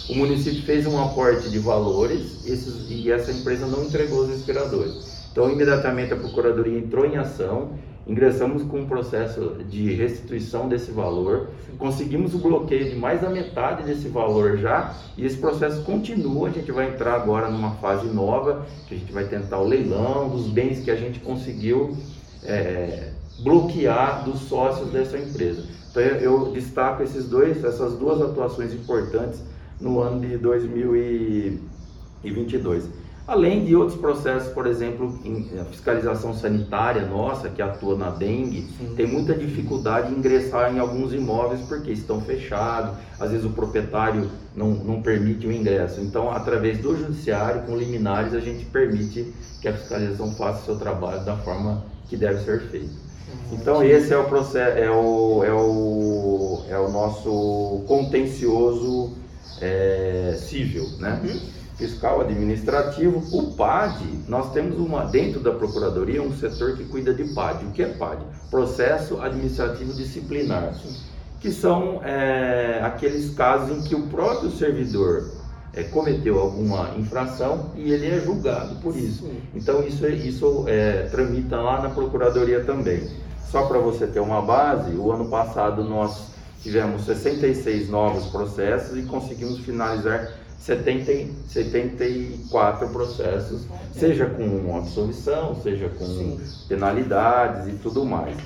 O 0.10 0.16
município 0.16 0.64
fez 0.64 0.86
um 0.86 1.02
aporte 1.02 1.50
de 1.50 1.60
valores 1.60 2.46
esses, 2.46 2.90
e 2.90 3.12
essa 3.12 3.32
empresa 3.32 3.68
não 3.68 3.84
entregou 3.84 4.22
os 4.22 4.30
respiradores. 4.30 5.26
Então, 5.32 5.52
imediatamente 5.52 6.14
a 6.14 6.16
Procuradoria 6.16 6.80
entrou 6.80 7.06
em 7.06 7.18
ação, 7.18 7.72
ingressamos 8.08 8.64
com 8.64 8.80
um 8.82 8.86
processo 8.86 9.58
de 9.70 9.94
restituição 9.94 10.70
desse 10.70 10.92
valor, 10.92 11.50
conseguimos 11.78 12.34
o 12.36 12.38
bloqueio 12.38 12.90
de 12.90 12.96
mais 12.96 13.20
da 13.22 13.30
metade 13.30 13.84
desse 13.84 14.08
valor 14.08 14.58
já, 14.58 14.96
e 15.18 15.26
esse 15.26 15.38
processo 15.38 15.84
continua. 15.84 16.48
A 16.50 16.52
gente 16.52 16.72
vai 16.72 16.90
entrar 16.90 17.16
agora 17.16 17.50
numa 17.50 17.72
fase 17.76 18.08
nova, 18.08 18.66
que 18.88 18.96
a 18.96 18.98
gente 18.98 19.12
vai 19.12 19.26
tentar 19.26 19.60
o 19.60 19.68
leilão 19.68 20.30
dos 20.30 20.48
bens 20.48 20.82
que 20.84 20.92
a 20.92 20.96
gente 20.96 21.20
conseguiu 21.20 21.98
é, 22.44 23.10
bloquear 23.40 24.24
dos 24.24 24.42
sócios 24.42 24.92
dessa 24.92 25.18
empresa. 25.18 25.64
Então 25.90 26.04
eu, 26.04 26.52
destaco 26.52 27.02
esses 27.04 27.28
dois, 27.28 27.64
essas 27.64 27.98
duas 27.98 28.22
atuações 28.22 28.72
importantes 28.74 29.42
no 29.80 30.02
ano 30.02 30.20
de 30.22 30.38
2022. 30.38 33.05
Além 33.28 33.66
de 33.66 33.76
outros 33.76 34.00
processos, 34.00 34.54
por 34.54 34.68
exemplo, 34.68 35.20
a 35.60 35.66
fiscalização 35.66 36.32
sanitária 36.32 37.08
nossa, 37.08 37.50
que 37.50 37.60
atua 37.60 37.98
na 37.98 38.12
dengue, 38.12 38.68
Sim. 38.78 38.94
tem 38.96 39.08
muita 39.08 39.34
dificuldade 39.34 40.14
em 40.14 40.18
ingressar 40.20 40.72
em 40.72 40.78
alguns 40.78 41.12
imóveis 41.12 41.62
porque 41.62 41.92
estão 41.92 42.22
fechados, 42.22 42.96
às 43.20 43.32
vezes 43.32 43.44
o 43.44 43.50
proprietário 43.50 44.30
não, 44.56 44.70
não 44.70 45.02
permite 45.02 45.48
o 45.48 45.52
ingresso. 45.52 46.02
Então, 46.02 46.32
através 46.32 46.78
do 46.78 46.96
judiciário, 46.96 47.64
com 47.64 47.76
liminares, 47.76 48.36
a 48.36 48.40
gente 48.40 48.64
permite 48.66 49.34
que 49.60 49.68
a 49.68 49.74
fiscalização 49.74 50.32
faça 50.36 50.62
o 50.62 50.66
seu 50.66 50.76
trabalho 50.76 51.26
da 51.26 51.36
forma 51.38 51.84
que 52.08 52.16
deve 52.16 52.44
ser 52.44 52.62
feito. 52.70 53.06
Então 53.52 53.84
esse 53.84 54.14
é 54.14 54.18
o 54.18 54.26
processo, 54.26 54.78
é 54.78 54.90
o, 54.90 55.44
é 55.44 55.52
o, 55.52 56.64
é 56.70 56.78
o 56.78 56.92
nosso 56.92 57.84
contencioso 57.88 59.14
é, 59.62 60.36
civil, 60.38 60.86
né? 61.00 61.20
Uhum 61.24 61.55
fiscal 61.78 62.22
administrativo, 62.22 63.22
o 63.38 63.54
PAD, 63.54 64.04
nós 64.28 64.52
temos 64.54 64.78
uma 64.78 65.06
dentro 65.06 65.40
da 65.40 65.52
procuradoria 65.52 66.22
um 66.22 66.36
setor 66.36 66.76
que 66.78 66.86
cuida 66.86 67.14
de 67.14 67.26
PAD. 67.34 67.66
O 67.66 67.72
que 67.72 67.84
é 67.84 67.88
PAD? 67.88 68.22
Processo 68.50 69.22
administrativo 69.22 69.94
disciplinar, 69.94 70.74
que 71.40 71.52
são 71.52 72.02
é, 72.04 72.80
aqueles 72.84 73.34
casos 73.36 73.78
em 73.78 73.82
que 73.82 73.96
o 73.96 74.08
próprio 74.08 74.50
servidor 74.52 75.32
é, 75.74 75.84
cometeu 75.84 76.40
alguma 76.40 76.92
infração 76.98 77.72
e 77.76 77.92
ele 77.92 78.08
é 78.08 78.20
julgado 78.22 78.76
por 78.76 78.96
isso. 78.96 79.30
Então 79.54 79.84
isso 79.84 80.08
isso 80.08 80.64
é, 80.68 81.08
tramita 81.12 81.58
lá 81.58 81.82
na 81.82 81.90
procuradoria 81.90 82.64
também. 82.64 83.10
Só 83.52 83.66
para 83.68 83.80
você 83.80 84.08
ter 84.08 84.22
uma 84.22 84.42
base, 84.42 84.96
o 84.96 85.12
ano 85.12 85.26
passado 85.26 85.84
nós 85.84 86.34
tivemos 86.62 87.06
66 87.06 87.90
novos 87.90 88.28
processos 88.28 88.98
e 88.98 89.04
conseguimos 89.04 89.60
finalizar 89.60 90.32
70, 90.60 91.32
74 91.48 92.90
processos, 92.90 93.68
seja 93.94 94.26
com 94.26 94.78
absolvição, 94.78 95.56
seja 95.62 95.90
com 95.90 96.06
Sim. 96.06 96.40
penalidades 96.68 97.68
e 97.68 97.78
tudo 97.78 98.04
mais. 98.04 98.38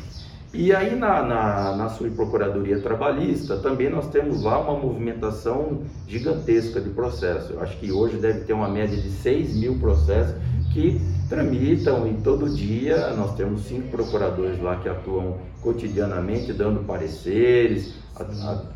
E 0.51 0.73
aí 0.73 0.95
na, 0.95 1.21
na, 1.21 1.75
na 1.75 1.89
subprocuradoria 1.89 2.79
trabalhista 2.81 3.57
também 3.57 3.87
nós 3.87 4.07
temos 4.09 4.41
lá 4.41 4.59
uma 4.59 4.79
movimentação 4.79 5.83
gigantesca 6.07 6.81
de 6.81 6.89
processos. 6.89 7.51
Eu 7.51 7.61
acho 7.61 7.77
que 7.77 7.91
hoje 7.91 8.17
deve 8.17 8.41
ter 8.41 8.53
uma 8.53 8.67
média 8.67 8.97
de 8.97 9.09
6 9.09 9.55
mil 9.55 9.77
processos 9.77 10.35
que 10.73 10.99
tramitam 11.29 12.07
e 12.07 12.15
todo 12.15 12.49
dia 12.49 13.11
nós 13.13 13.35
temos 13.35 13.65
cinco 13.65 13.89
procuradores 13.89 14.59
lá 14.59 14.77
que 14.77 14.89
atuam 14.89 15.37
cotidianamente 15.61 16.51
dando 16.51 16.83
pareceres, 16.85 17.93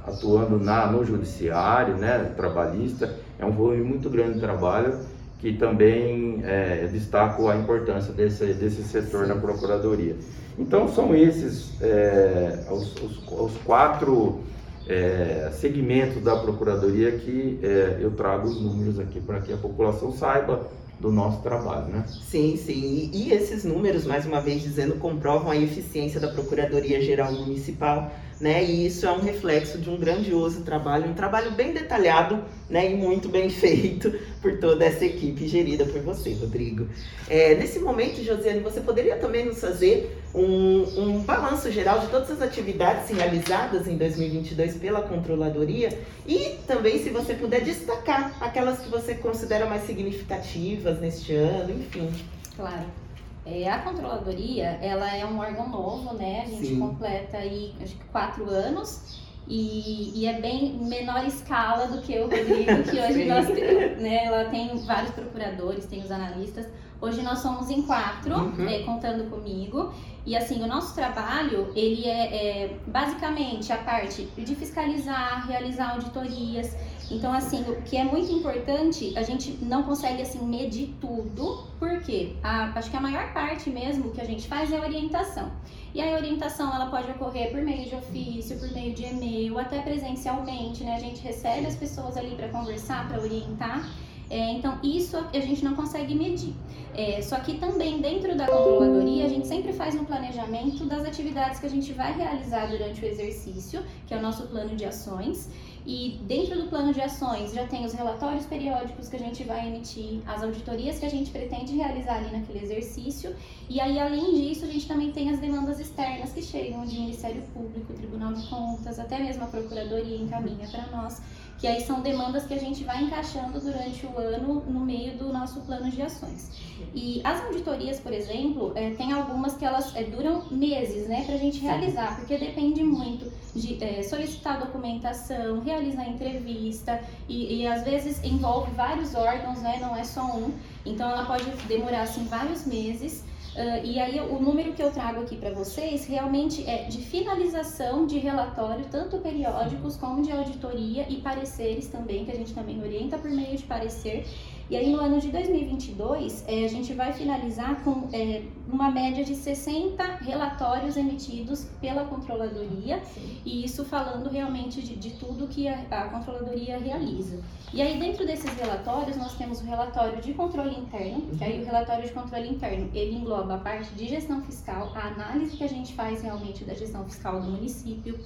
atuando 0.05 0.59
na, 0.59 0.85
no 0.87 1.03
judiciário, 1.03 1.97
né, 1.97 2.31
trabalhista. 2.35 3.15
É 3.39 3.45
um 3.45 3.51
volume 3.51 3.83
muito 3.83 4.09
grande 4.09 4.35
de 4.35 4.39
trabalho 4.39 4.97
que 5.39 5.53
também 5.53 6.41
é, 6.45 6.87
destaco 6.87 7.49
a 7.49 7.55
importância 7.57 8.13
desse, 8.13 8.45
desse 8.53 8.81
setor 8.83 9.27
na 9.27 9.35
Procuradoria. 9.35 10.15
Então, 10.57 10.87
são 10.87 11.13
esses 11.13 11.81
é, 11.81 12.63
os, 12.71 12.95
os, 12.95 13.17
os, 13.27 13.57
quatro 13.65 14.39
é, 14.87 15.51
segmentos 15.51 16.23
da 16.23 16.37
Procuradoria 16.37 17.11
que 17.11 17.59
é, 17.61 17.97
eu 17.99 18.11
trago 18.11 18.47
os 18.47 18.61
números 18.61 18.99
aqui 18.99 19.19
para 19.19 19.41
que 19.41 19.51
a 19.51 19.57
população 19.57 20.13
saiba 20.13 20.65
do 20.97 21.11
nosso 21.11 21.41
trabalho, 21.41 21.87
né? 21.87 22.05
Sim, 22.07 22.55
sim. 22.55 23.09
E, 23.11 23.25
e 23.25 23.33
esses 23.33 23.65
números, 23.65 24.05
mais 24.05 24.25
uma 24.25 24.39
vez 24.39 24.61
dizendo, 24.61 24.95
comprovam 24.95 25.51
a 25.51 25.57
eficiência 25.57 26.19
da 26.19 26.29
Procuradoria 26.29 27.01
Geral 27.01 27.33
Municipal 27.33 28.09
né? 28.43 28.62
E 28.62 28.88
isso 28.88 29.05
é 29.05 29.12
um 29.12 29.21
reflexo 29.21 29.77
de 29.77 29.89
um 29.89 29.95
grandioso 29.95 30.63
trabalho, 30.63 31.09
um 31.09 31.13
trabalho 31.13 31.51
bem 31.51 31.71
detalhado, 31.71 32.43
né? 32.69 32.91
E 32.91 32.93
muito 32.93 33.29
bem 33.29 33.47
feito 33.50 34.13
por 34.41 34.59
toda 34.59 34.83
essa 34.83 35.05
equipe 35.05 35.47
gerida 35.47 35.85
por 35.85 36.01
você, 36.01 36.33
Rodrigo. 36.33 36.89
É, 37.29 37.55
nesse 37.55 37.79
momento, 37.79 38.21
Josiane, 38.21 38.59
você 38.59 38.81
poderia 38.81 39.15
também 39.15 39.45
nos 39.45 39.62
fazer 39.62 40.21
um, 40.35 40.83
um 41.00 41.19
balanço 41.21 41.71
geral 41.71 42.01
de 42.01 42.07
todas 42.07 42.29
as 42.31 42.41
atividades 42.41 43.09
realizadas 43.09 43.88
em 43.88 43.95
2022 43.95 44.75
pela 44.75 45.01
Controladoria 45.03 45.97
e 46.27 46.57
também, 46.67 47.01
se 47.01 47.12
você 47.12 47.35
puder, 47.35 47.62
destacar 47.62 48.35
aquelas 48.41 48.79
que 48.79 48.89
você 48.89 49.15
considera 49.15 49.65
mais 49.67 49.85
significativas 49.85 51.00
neste 51.00 51.33
ano, 51.33 51.71
enfim. 51.71 52.12
Claro. 52.57 53.02
É, 53.45 53.69
a 53.69 53.79
controladoria, 53.79 54.79
ela 54.81 55.15
é 55.15 55.25
um 55.25 55.38
órgão 55.38 55.67
novo, 55.67 56.13
né? 56.13 56.43
A 56.45 56.50
gente 56.50 56.67
Sim. 56.67 56.79
completa 56.79 57.38
aí, 57.38 57.73
acho 57.81 57.95
que 57.95 58.05
quatro 58.05 58.50
anos. 58.50 59.21
E, 59.45 60.21
e, 60.21 60.25
é 60.25 60.39
bem 60.39 60.77
menor 60.77 61.25
escala 61.25 61.88
do 61.88 62.01
que 62.01 62.17
o 62.17 62.23
Rodrigo, 62.23 62.83
que 62.89 62.97
hoje 62.97 63.25
nós 63.27 63.45
temos, 63.47 64.01
né? 64.01 64.25
Ela 64.25 64.45
tem 64.45 64.77
vários 64.85 65.12
procuradores, 65.12 65.85
tem 65.85 66.00
os 66.00 66.12
analistas. 66.12 66.65
Hoje 67.03 67.22
nós 67.22 67.39
somos 67.39 67.69
em 67.69 67.81
quatro, 67.81 68.33
uhum. 68.33 68.65
é, 68.65 68.79
contando 68.83 69.29
comigo. 69.29 69.93
E 70.25 70.38
assim, 70.38 70.63
o 70.63 70.67
nosso 70.67 70.95
trabalho, 70.95 71.69
ele 71.75 72.07
é, 72.07 72.22
é, 72.33 72.77
basicamente 72.88 73.74
a 73.74 73.77
parte 73.77 74.24
de 74.38 74.55
fiscalizar, 74.55 75.45
realizar 75.45 75.95
auditorias. 75.95 76.74
Então, 77.12 77.33
assim, 77.33 77.62
o 77.63 77.81
que 77.81 77.98
é 77.98 78.05
muito 78.05 78.31
importante, 78.31 79.12
a 79.17 79.22
gente 79.22 79.51
não 79.62 79.83
consegue, 79.83 80.22
assim, 80.22 80.48
medir 80.48 80.95
tudo, 81.01 81.67
porque 81.77 82.38
a, 82.41 82.72
acho 82.79 82.89
que 82.89 82.95
a 82.95 83.01
maior 83.01 83.33
parte 83.33 83.69
mesmo 83.69 84.12
que 84.12 84.22
a 84.22 84.25
gente 84.25 84.48
faz 84.48 84.72
é 84.72 84.77
a 84.77 84.81
orientação. 84.81 85.51
E 85.93 86.01
a 86.01 86.15
orientação, 86.15 86.74
ela 86.74 86.86
pode 86.86 87.12
ocorrer 87.12 87.51
por 87.51 87.62
meio 87.62 87.86
de 87.86 87.95
ofício, 87.95 88.57
por 88.57 88.72
meio 88.72 88.93
de 88.93 89.03
e-mail, 89.03 89.60
até 89.60 89.81
presencialmente, 89.81 90.86
né? 90.86 90.95
A 90.95 91.00
gente 91.00 91.22
recebe 91.22 91.67
as 91.67 91.75
pessoas 91.75 92.15
ali 92.15 92.33
para 92.33 92.48
conversar, 92.48 93.10
para 93.10 93.19
orientar. 93.19 93.86
É, 94.33 94.51
então, 94.53 94.79
isso 94.81 95.15
a 95.15 95.39
gente 95.39 95.63
não 95.63 95.75
consegue 95.75 96.15
medir. 96.15 96.55
É, 96.95 97.21
só 97.21 97.39
que 97.39 97.59
também 97.59 98.01
dentro 98.01 98.35
da 98.35 98.47
controladoria, 98.47 99.25
a 99.25 99.29
gente 99.29 99.47
sempre 99.47 99.71
faz 99.71 99.93
um 99.93 100.05
planejamento 100.05 100.85
das 100.85 101.05
atividades 101.05 101.59
que 101.59 101.67
a 101.67 101.69
gente 101.69 101.93
vai 101.93 102.17
realizar 102.17 102.65
durante 102.65 102.99
o 103.03 103.05
exercício, 103.05 103.83
que 104.07 104.13
é 104.13 104.17
o 104.17 104.21
nosso 104.21 104.47
plano 104.47 104.75
de 104.75 104.85
ações. 104.85 105.49
E 105.85 106.19
dentro 106.23 106.59
do 106.59 106.67
plano 106.67 106.91
de 106.91 107.01
ações 107.01 107.53
já 107.53 107.67
tem 107.67 107.85
os 107.85 107.93
relatórios 107.93 108.45
periódicos 108.47 109.07
que 109.07 109.17
a 109.17 109.19
gente 109.19 109.43
vai 109.43 109.67
emitir, 109.67 110.21
as 110.25 110.41
auditorias 110.41 110.97
que 110.97 111.05
a 111.05 111.09
gente 111.09 111.29
pretende 111.29 111.75
realizar 111.75 112.15
ali 112.15 112.31
naquele 112.31 112.63
exercício. 112.63 113.35
E 113.69 113.79
aí, 113.79 113.99
além 113.99 114.33
disso, 114.33 114.65
a 114.65 114.67
gente 114.67 114.87
também 114.87 115.11
tem 115.11 115.29
as 115.29 115.39
demandas 115.39 115.79
externas 115.79 116.31
que 116.31 116.41
chegam 116.41 116.83
de 116.85 116.99
Ministério 116.99 117.43
Público, 117.53 117.93
Tribunal 117.93 118.33
de 118.33 118.47
Contas, 118.47 118.97
até 118.97 119.19
mesmo 119.19 119.43
a 119.43 119.47
Procuradoria 119.47 120.17
encaminha 120.17 120.67
para 120.69 120.87
nós 120.87 121.21
que 121.57 121.67
aí 121.67 121.81
são 121.81 122.01
demandas 122.01 122.45
que 122.45 122.53
a 122.53 122.60
gente 122.60 122.83
vai 122.83 123.03
encaixando 123.03 123.60
durante 123.60 124.05
o 124.05 124.17
ano 124.17 124.62
no 124.67 124.79
meio 124.81 125.17
do 125.17 125.31
nosso 125.31 125.62
plano 125.62 125.89
de 125.89 126.01
ações. 126.01 126.51
E 126.93 127.22
as 127.24 127.41
auditorias, 127.45 128.00
por 128.00 128.12
exemplo, 128.12 128.72
é, 128.75 128.91
tem 128.91 129.13
algumas 129.13 129.55
que 129.55 129.63
elas 129.63 129.95
é, 129.95 130.03
duram 130.03 130.43
meses, 130.51 131.07
né, 131.07 131.24
para 131.25 131.36
a 131.36 131.38
gente 131.38 131.60
realizar, 131.60 132.17
porque 132.17 132.38
depende 132.38 132.83
muito 132.83 133.31
de 133.55 133.83
é, 133.83 134.03
solicitar 134.03 134.60
documentação, 134.60 135.62
realizar 135.62 136.07
entrevista 136.10 137.01
e, 137.29 137.62
e, 137.62 137.67
às 137.67 137.83
vezes 137.83 138.24
envolve 138.24 138.72
vários 138.72 139.13
órgãos, 139.15 139.60
né, 139.60 139.77
não 139.79 139.95
é 139.95 140.03
só 140.03 140.25
um. 140.36 140.51
Então 140.86 141.10
ela 141.10 141.25
pode 141.25 141.45
demorar 141.67 142.01
assim 142.01 142.25
vários 142.25 142.65
meses. 142.65 143.24
Uh, 143.53 143.86
e 143.86 144.00
aí 144.00 144.19
o 144.19 144.41
número 144.41 144.74
que 144.74 144.81
eu 144.81 144.91
trago 144.91 145.22
aqui 145.22 145.38
para 145.38 145.51
vocês 145.51 146.07
realmente 146.07 146.67
é 146.67 146.86
de 146.86 146.98
finalização 146.98 148.07
de 148.07 148.17
relatório, 148.17 148.86
tanto 148.89 149.19
periódicos 149.19 149.95
como 149.95 150.24
de 150.24 150.31
auditoria 150.31 151.05
e 151.07 151.17
pareceres 151.17 151.88
também, 151.88 152.25
que 152.25 152.31
a 152.31 152.36
gente 152.36 152.51
também 152.53 152.81
orienta 152.81 153.15
por 153.17 153.29
meio 153.29 153.55
de 153.55 153.63
parecer. 153.63 154.25
E 154.72 154.75
aí 154.75 154.89
no 154.89 155.00
ano 155.00 155.19
de 155.19 155.27
2022 155.27 156.45
é, 156.48 156.65
a 156.65 156.67
gente 156.67 156.93
vai 156.93 157.13
finalizar 157.13 157.83
com 157.83 158.10
é, 158.12 158.41
uma 158.74 158.89
média 158.89 159.24
de 159.24 159.36
60 159.36 160.03
relatórios 160.22 160.98
emitidos 160.98 161.68
pela 161.80 162.06
controladoria 162.06 163.03
Sim. 163.06 163.38
e 163.46 163.63
isso 163.63 163.86
falando 163.86 164.30
realmente 164.30 164.82
de, 164.82 164.96
de 164.96 165.12
tudo 165.12 165.48
que 165.48 165.68
a, 165.68 165.86
a, 165.92 166.10
controladoria 166.10 166.80
realiza. 166.80 167.39
E 167.72 167.82
aí 167.82 168.00
dentro 168.00 168.25
desses 168.25 168.51
relatórios 168.56 169.15
nós 169.15 169.36
temos 169.36 169.62
o 169.62 169.65
relatório 169.65 170.20
de 170.22 170.34
controle 170.34 170.75
interno, 170.75 171.22
que 171.38 171.44
aí 171.44 171.62
o 171.62 171.65
relatório 171.65 172.03
de 172.03 172.13
controle 172.13 172.50
interno 172.50 172.89
ele 172.96 173.15
engloba 173.15 173.56
a 173.56 173.58
parte 173.60 173.94
de 173.94 174.08
gestão 174.08 174.42
fiscal, 174.42 174.92
a 174.96 175.08
análise 175.08 175.56
que 175.56 175.63
a 175.63 175.70
gente 175.70 175.94
faz 175.94 176.24
realmente 176.24 176.63
da 176.63 176.74
gestão 176.74 177.06
fiscal 177.06 177.39
do 177.42 177.51
município, 177.51 178.20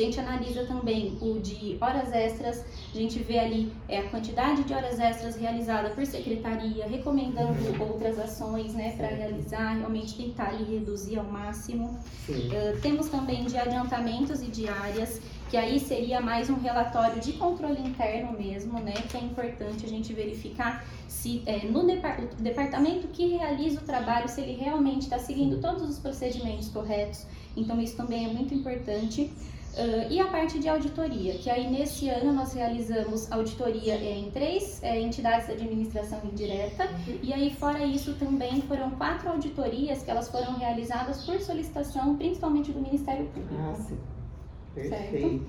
a 0.00 0.04
gente 0.04 0.18
analisa 0.18 0.64
também 0.64 1.18
o 1.20 1.38
de 1.38 1.76
horas 1.80 2.12
extras, 2.12 2.64
a 2.94 2.96
gente 2.96 3.18
vê 3.18 3.38
ali 3.38 3.72
é, 3.88 3.98
a 3.98 4.08
quantidade 4.08 4.64
de 4.64 4.72
horas 4.72 4.98
extras 4.98 5.36
realizada 5.36 5.90
por 5.90 6.06
secretaria, 6.06 6.86
recomendando 6.86 7.58
outras 7.78 8.18
ações 8.18 8.74
né, 8.74 8.94
para 8.96 9.08
realizar, 9.08 9.74
realmente 9.74 10.14
tentar 10.14 10.48
ali 10.48 10.64
reduzir 10.64 11.18
ao 11.18 11.24
máximo. 11.24 11.98
Uh, 12.28 12.80
temos 12.80 13.08
também 13.08 13.44
de 13.44 13.58
adiantamentos 13.58 14.42
e 14.42 14.46
diárias, 14.46 15.20
que 15.50 15.56
aí 15.58 15.78
seria 15.78 16.18
mais 16.18 16.48
um 16.48 16.58
relatório 16.58 17.20
de 17.20 17.34
controle 17.34 17.78
interno 17.82 18.32
mesmo, 18.32 18.80
né? 18.80 18.94
Que 19.10 19.18
é 19.18 19.20
importante 19.20 19.84
a 19.84 19.88
gente 19.88 20.10
verificar 20.14 20.82
se 21.06 21.42
é, 21.44 21.66
no 21.66 21.86
depart 21.86 22.34
departamento 22.38 23.08
que 23.08 23.36
realiza 23.36 23.80
o 23.80 23.82
trabalho, 23.84 24.26
se 24.30 24.40
ele 24.40 24.54
realmente 24.54 25.02
está 25.02 25.18
seguindo 25.18 25.60
todos 25.60 25.82
os 25.82 25.98
procedimentos 25.98 26.70
corretos. 26.70 27.26
Então 27.54 27.78
isso 27.82 27.94
também 27.96 28.24
é 28.24 28.28
muito 28.32 28.54
importante. 28.54 29.30
Uh, 29.72 30.12
e 30.12 30.20
a 30.20 30.26
parte 30.26 30.58
de 30.58 30.68
auditoria, 30.68 31.32
que 31.34 31.48
aí 31.48 31.70
nesse 31.70 32.06
ano 32.10 32.30
nós 32.30 32.52
realizamos 32.52 33.32
auditoria 33.32 33.94
em 33.94 34.30
três 34.30 34.82
é, 34.82 35.00
entidades 35.00 35.46
de 35.46 35.52
administração 35.52 36.20
indireta, 36.24 36.84
uhum. 36.84 37.18
e 37.22 37.32
aí 37.32 37.50
fora 37.54 37.82
isso 37.82 38.12
também 38.16 38.60
foram 38.62 38.90
quatro 38.90 39.30
auditorias 39.30 40.02
que 40.02 40.10
elas 40.10 40.28
foram 40.30 40.58
realizadas 40.58 41.24
por 41.24 41.40
solicitação, 41.40 42.16
principalmente 42.16 42.70
do 42.70 42.80
Ministério 42.80 43.24
Público. 43.28 43.54
Ah, 43.58 43.74
sim. 43.74 43.98
Perfeito. 44.74 45.42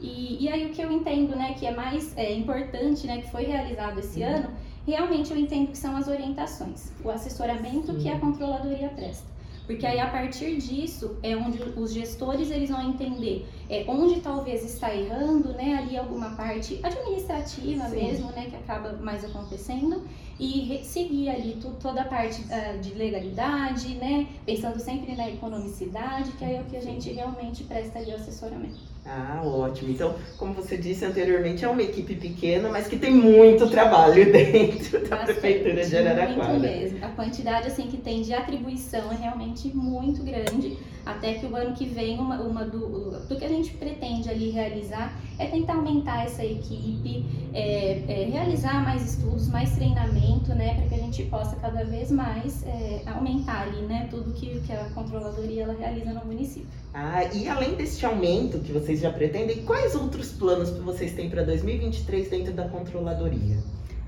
E, 0.00 0.44
e 0.44 0.48
aí 0.48 0.64
o 0.66 0.70
que 0.70 0.80
eu 0.80 0.90
entendo, 0.90 1.36
né, 1.36 1.54
que 1.58 1.66
é 1.66 1.74
mais 1.74 2.16
é, 2.16 2.32
importante, 2.32 3.06
né, 3.06 3.20
que 3.20 3.30
foi 3.30 3.44
realizado 3.44 3.98
esse 3.98 4.22
uhum. 4.22 4.36
ano, 4.36 4.50
realmente 4.86 5.30
eu 5.30 5.36
entendo 5.36 5.72
que 5.72 5.78
são 5.78 5.94
as 5.96 6.08
orientações, 6.08 6.92
o 7.04 7.10
assessoramento 7.10 7.92
sim. 7.92 7.98
que 7.98 8.08
a 8.08 8.18
controladoria 8.18 8.88
presta. 8.88 9.36
Porque 9.66 9.84
aí 9.84 9.98
a 9.98 10.06
partir 10.06 10.58
disso 10.58 11.18
é 11.22 11.36
onde 11.36 11.60
os 11.76 11.92
gestores 11.92 12.50
eles 12.50 12.70
vão 12.70 12.88
entender 12.88 13.46
é, 13.68 13.84
onde 13.88 14.20
talvez 14.20 14.64
está 14.64 14.94
errando, 14.94 15.52
né, 15.52 15.76
ali 15.78 15.96
alguma 15.96 16.30
parte 16.30 16.78
administrativa 16.82 17.88
Sim. 17.88 17.96
mesmo, 17.96 18.30
né, 18.30 18.46
que 18.48 18.56
acaba 18.56 18.92
mais 18.94 19.24
acontecendo 19.24 20.02
e 20.38 20.80
seguir 20.84 21.30
ali 21.30 21.58
toda 21.80 22.02
a 22.02 22.04
parte 22.04 22.42
uh, 22.42 22.78
de 22.78 22.94
legalidade, 22.94 23.94
né, 23.94 24.26
pensando 24.44 24.78
sempre 24.78 25.16
na 25.16 25.28
economicidade, 25.28 26.32
que 26.32 26.44
é 26.44 26.60
o 26.60 26.70
que 26.70 26.76
a 26.76 26.82
gente 26.82 27.10
realmente 27.10 27.64
presta 27.64 27.98
ali 27.98 28.12
o 28.12 28.16
assessoramento. 28.16 28.96
Ah, 29.08 29.40
ótimo. 29.44 29.90
Então, 29.90 30.16
como 30.36 30.52
você 30.52 30.76
disse 30.76 31.04
anteriormente, 31.04 31.64
é 31.64 31.68
uma 31.68 31.82
equipe 31.82 32.16
pequena, 32.16 32.68
mas 32.68 32.88
que 32.88 32.96
tem 32.96 33.12
muito 33.12 33.70
trabalho 33.70 34.26
dentro 34.32 35.00
da 35.08 35.16
Bastante, 35.16 35.40
prefeitura 35.40 35.86
de 35.86 35.96
Araraquara. 35.96 36.48
Muito 36.48 36.60
mesmo. 36.60 37.04
A 37.04 37.08
quantidade 37.10 37.68
assim 37.68 37.86
que 37.86 37.98
tem 37.98 38.22
de 38.22 38.34
atribuição 38.34 39.12
é 39.12 39.14
realmente 39.14 39.68
muito 39.68 40.24
grande 40.24 40.76
até 41.06 41.34
que 41.34 41.46
o 41.46 41.54
ano 41.54 41.72
que 41.72 41.86
vem 41.86 42.18
uma, 42.18 42.40
uma 42.42 42.64
do, 42.64 43.05
do 43.28 43.36
que 43.36 43.44
a 43.44 43.48
gente 43.48 43.70
pretende 43.74 44.28
ali 44.28 44.50
realizar 44.50 45.12
é 45.38 45.46
tentar 45.46 45.74
aumentar 45.74 46.24
essa 46.24 46.44
equipe, 46.44 47.24
é, 47.52 48.02
é, 48.08 48.28
realizar 48.30 48.82
mais 48.82 49.14
estudos, 49.14 49.48
mais 49.48 49.74
treinamento, 49.74 50.54
né, 50.54 50.74
para 50.74 50.86
que 50.88 50.94
a 50.94 50.98
gente 50.98 51.24
possa 51.24 51.56
cada 51.56 51.84
vez 51.84 52.10
mais 52.10 52.64
é, 52.66 53.02
aumentar 53.06 53.62
ali, 53.62 53.82
né, 53.82 54.06
tudo 54.10 54.32
que, 54.32 54.60
que 54.60 54.72
a 54.72 54.84
controladoria 54.94 55.64
ela 55.64 55.74
realiza 55.74 56.12
no 56.12 56.24
município. 56.24 56.68
Ah, 56.94 57.24
e 57.24 57.48
além 57.48 57.74
deste 57.74 58.06
aumento 58.06 58.58
que 58.60 58.72
vocês 58.72 59.00
já 59.00 59.10
pretendem, 59.10 59.64
quais 59.64 59.94
outros 59.94 60.32
planos 60.32 60.70
que 60.70 60.80
vocês 60.80 61.12
têm 61.12 61.28
para 61.28 61.42
2023 61.42 62.30
dentro 62.30 62.52
da 62.52 62.68
controladoria? 62.68 63.58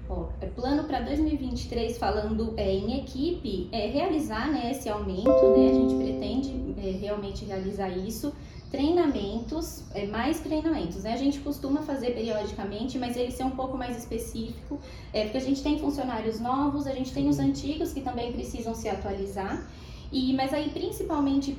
Ó, 0.09 0.29
é 0.41 0.47
plano 0.47 0.85
para 0.85 1.01
2023, 1.01 1.99
falando 1.99 2.55
é, 2.57 2.73
em 2.73 2.99
equipe, 2.99 3.69
é 3.71 3.89
realizar 3.89 4.51
né, 4.51 4.71
esse 4.71 4.89
aumento, 4.89 5.29
né? 5.29 5.69
A 5.69 5.75
gente 5.75 5.95
pretende 5.97 6.75
é, 6.79 6.93
realmente 6.93 7.45
realizar 7.45 7.91
isso. 7.91 8.33
Treinamentos, 8.71 9.83
é, 9.95 10.07
mais 10.07 10.41
treinamentos, 10.41 11.03
né? 11.03 11.15
A 11.15 11.17
gente 11.17 11.41
costuma 11.41 11.83
fazer 11.83 12.11
periodicamente, 12.11 12.99
mas 12.99 13.17
ele 13.17 13.31
ser 13.31 13.45
um 13.45 13.53
pouco 13.53 13.79
mais 13.79 13.97
específico, 13.97 14.79
é, 15.13 15.25
porque 15.25 15.39
a 15.39 15.41
gente 15.41 15.63
tem 15.63 15.79
funcionários 15.79 16.39
novos, 16.39 16.87
a 16.87 16.93
gente 16.93 17.13
tem 17.13 17.29
os 17.29 17.39
antigos 17.39 17.93
que 17.93 18.03
também 18.03 18.33
precisam 18.33 18.75
se 18.75 18.89
atualizar. 18.89 19.67
E, 20.11 20.33
mas 20.35 20.55
aí, 20.55 20.71
principalmente 20.71 21.53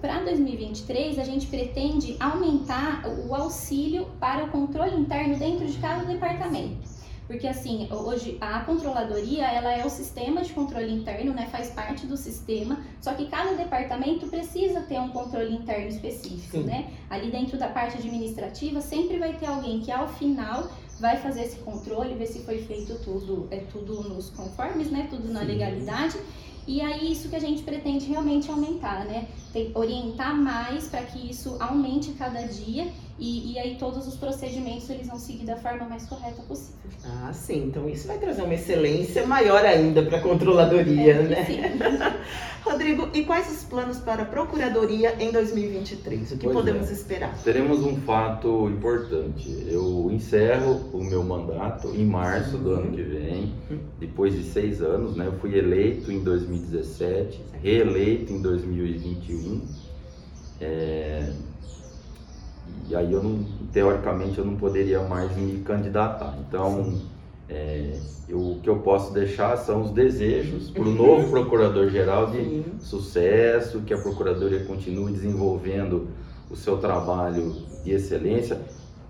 para 0.00 0.22
2023, 0.24 1.18
a 1.18 1.24
gente 1.24 1.46
pretende 1.46 2.16
aumentar 2.20 3.04
o 3.06 3.34
auxílio 3.34 4.06
para 4.20 4.44
o 4.44 4.48
controle 4.48 4.96
interno 4.96 5.36
dentro 5.36 5.66
de 5.66 5.76
cada 5.78 6.04
departamento. 6.04 6.95
Porque 7.26 7.46
assim, 7.46 7.88
hoje 7.90 8.38
a 8.40 8.60
controladoria, 8.60 9.46
ela 9.46 9.72
é 9.72 9.84
o 9.84 9.90
sistema 9.90 10.42
de 10.42 10.52
controle 10.52 10.92
interno, 10.92 11.32
né? 11.32 11.48
Faz 11.50 11.70
parte 11.70 12.06
do 12.06 12.16
sistema, 12.16 12.78
só 13.00 13.14
que 13.14 13.26
cada 13.26 13.54
departamento 13.54 14.26
precisa 14.28 14.80
ter 14.82 15.00
um 15.00 15.08
controle 15.08 15.54
interno 15.54 15.88
específico, 15.88 16.58
Sim. 16.58 16.64
né? 16.64 16.92
Ali 17.10 17.30
dentro 17.30 17.58
da 17.58 17.68
parte 17.68 17.96
administrativa, 17.98 18.80
sempre 18.80 19.18
vai 19.18 19.32
ter 19.34 19.46
alguém 19.46 19.80
que 19.80 19.90
ao 19.90 20.08
final 20.08 20.70
vai 21.00 21.16
fazer 21.16 21.42
esse 21.42 21.56
controle, 21.58 22.14
ver 22.14 22.26
se 22.26 22.40
foi 22.40 22.58
feito 22.58 22.98
tudo, 23.04 23.48
é 23.50 23.58
tudo 23.58 24.08
nos 24.08 24.30
conformes, 24.30 24.90
né? 24.90 25.08
Tudo 25.10 25.32
na 25.32 25.40
Sim. 25.40 25.46
legalidade. 25.46 26.18
E 26.66 26.80
aí 26.80 27.12
isso 27.12 27.28
que 27.28 27.36
a 27.36 27.40
gente 27.40 27.62
pretende 27.62 28.06
realmente 28.06 28.50
aumentar, 28.50 29.04
né? 29.04 29.28
Tem, 29.52 29.70
orientar 29.74 30.34
mais 30.34 30.88
para 30.88 31.02
que 31.02 31.30
isso 31.30 31.56
aumente 31.60 32.12
cada 32.12 32.42
dia 32.42 32.88
e, 33.18 33.52
e, 33.52 33.58
aí 33.58 33.76
todos 33.76 34.06
os 34.06 34.14
procedimentos 34.14 34.90
eles 34.90 35.06
vão 35.06 35.18
seguir 35.18 35.46
da 35.46 35.56
forma 35.56 35.86
mais 35.86 36.06
correta 36.06 36.42
possível. 36.42 36.76
Ah, 37.04 37.32
sim. 37.32 37.64
Então 37.68 37.88
isso 37.88 38.06
vai 38.06 38.18
trazer 38.18 38.42
uma 38.42 38.54
excelência 38.54 39.26
maior 39.26 39.64
ainda 39.64 40.02
para 40.02 40.18
a 40.18 40.20
controladoria, 40.20 41.14
é, 41.14 41.22
né? 41.22 41.44
Sim. 41.46 41.60
Rodrigo, 42.62 43.08
e 43.14 43.24
quais 43.24 43.50
os 43.50 43.64
planos 43.64 43.98
para 43.98 44.22
a 44.22 44.24
procuradoria 44.26 45.14
em 45.22 45.30
2023? 45.30 46.32
O 46.32 46.36
que 46.36 46.44
pois 46.44 46.56
podemos 46.56 46.90
é. 46.90 46.92
esperar? 46.92 47.34
Teremos 47.42 47.82
um 47.84 47.96
fato 48.02 48.68
importante. 48.68 49.66
Eu 49.68 50.10
encerro 50.10 50.90
o 50.92 51.02
meu 51.02 51.22
mandato 51.22 51.94
em 51.94 52.04
março 52.04 52.58
do 52.58 52.72
ano 52.72 52.90
que 52.90 53.02
vem, 53.02 53.54
depois 53.98 54.34
de 54.34 54.42
seis 54.42 54.82
anos, 54.82 55.16
né? 55.16 55.26
Eu 55.26 55.32
fui 55.34 55.56
eleito 55.56 56.12
em 56.12 56.22
2017, 56.22 57.40
reeleito 57.62 58.32
em 58.32 58.42
2021. 58.42 59.62
É 60.60 61.32
e 62.88 62.94
aí 62.94 63.12
eu 63.12 63.22
não, 63.22 63.44
teoricamente 63.72 64.38
eu 64.38 64.44
não 64.44 64.56
poderia 64.56 65.02
mais 65.02 65.36
me 65.36 65.60
candidatar. 65.62 66.36
Então, 66.46 67.02
é, 67.48 68.00
eu, 68.28 68.52
o 68.52 68.60
que 68.60 68.68
eu 68.68 68.80
posso 68.80 69.12
deixar 69.12 69.56
são 69.56 69.82
os 69.82 69.90
desejos 69.90 70.70
para 70.70 70.82
o 70.82 70.92
novo 70.92 71.28
procurador-geral 71.30 72.30
de 72.30 72.38
Sim. 72.38 72.64
sucesso, 72.80 73.82
que 73.82 73.94
a 73.94 73.98
procuradoria 73.98 74.64
continue 74.64 75.12
desenvolvendo 75.12 76.08
o 76.48 76.56
seu 76.56 76.78
trabalho 76.78 77.66
de 77.82 77.92
excelência. 77.92 78.60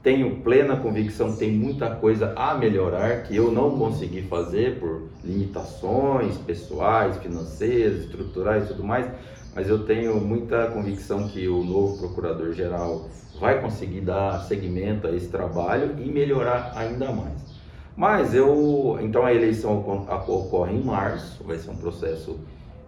Tenho 0.03 0.43
plena 0.43 0.77
convicção 0.77 1.33
que 1.33 1.39
tem 1.39 1.53
muita 1.53 1.91
coisa 1.97 2.33
a 2.37 2.55
melhorar 2.55 3.23
que 3.23 3.35
eu 3.35 3.51
não 3.51 3.77
consegui 3.77 4.23
fazer 4.23 4.79
por 4.79 5.11
limitações 5.25 6.39
pessoais, 6.39 7.17
financeiras, 7.19 8.05
estruturais 8.05 8.65
e 8.65 8.67
tudo 8.69 8.85
mais, 8.85 9.11
mas 9.53 9.69
eu 9.69 9.85
tenho 9.85 10.21
muita 10.21 10.71
convicção 10.71 11.27
que 11.27 11.49
o 11.49 11.65
novo 11.65 11.97
procurador-geral 11.97 13.11
vai 13.41 13.61
conseguir 13.61 14.01
dar 14.01 14.41
seguimento 14.45 15.07
a 15.07 15.15
esse 15.15 15.29
trabalho 15.29 15.95
e 15.99 16.11
melhorar 16.11 16.73
ainda 16.75 17.13
mais. 17.13 17.57
Mas 17.97 18.35
eu, 18.35 18.99
então 19.01 19.25
a 19.25 19.33
eleição 19.33 19.79
ocorre 20.29 20.77
em 20.77 20.83
março, 20.83 21.43
vai 21.45 21.57
ser 21.57 21.71
um 21.71 21.77
processo. 21.77 22.39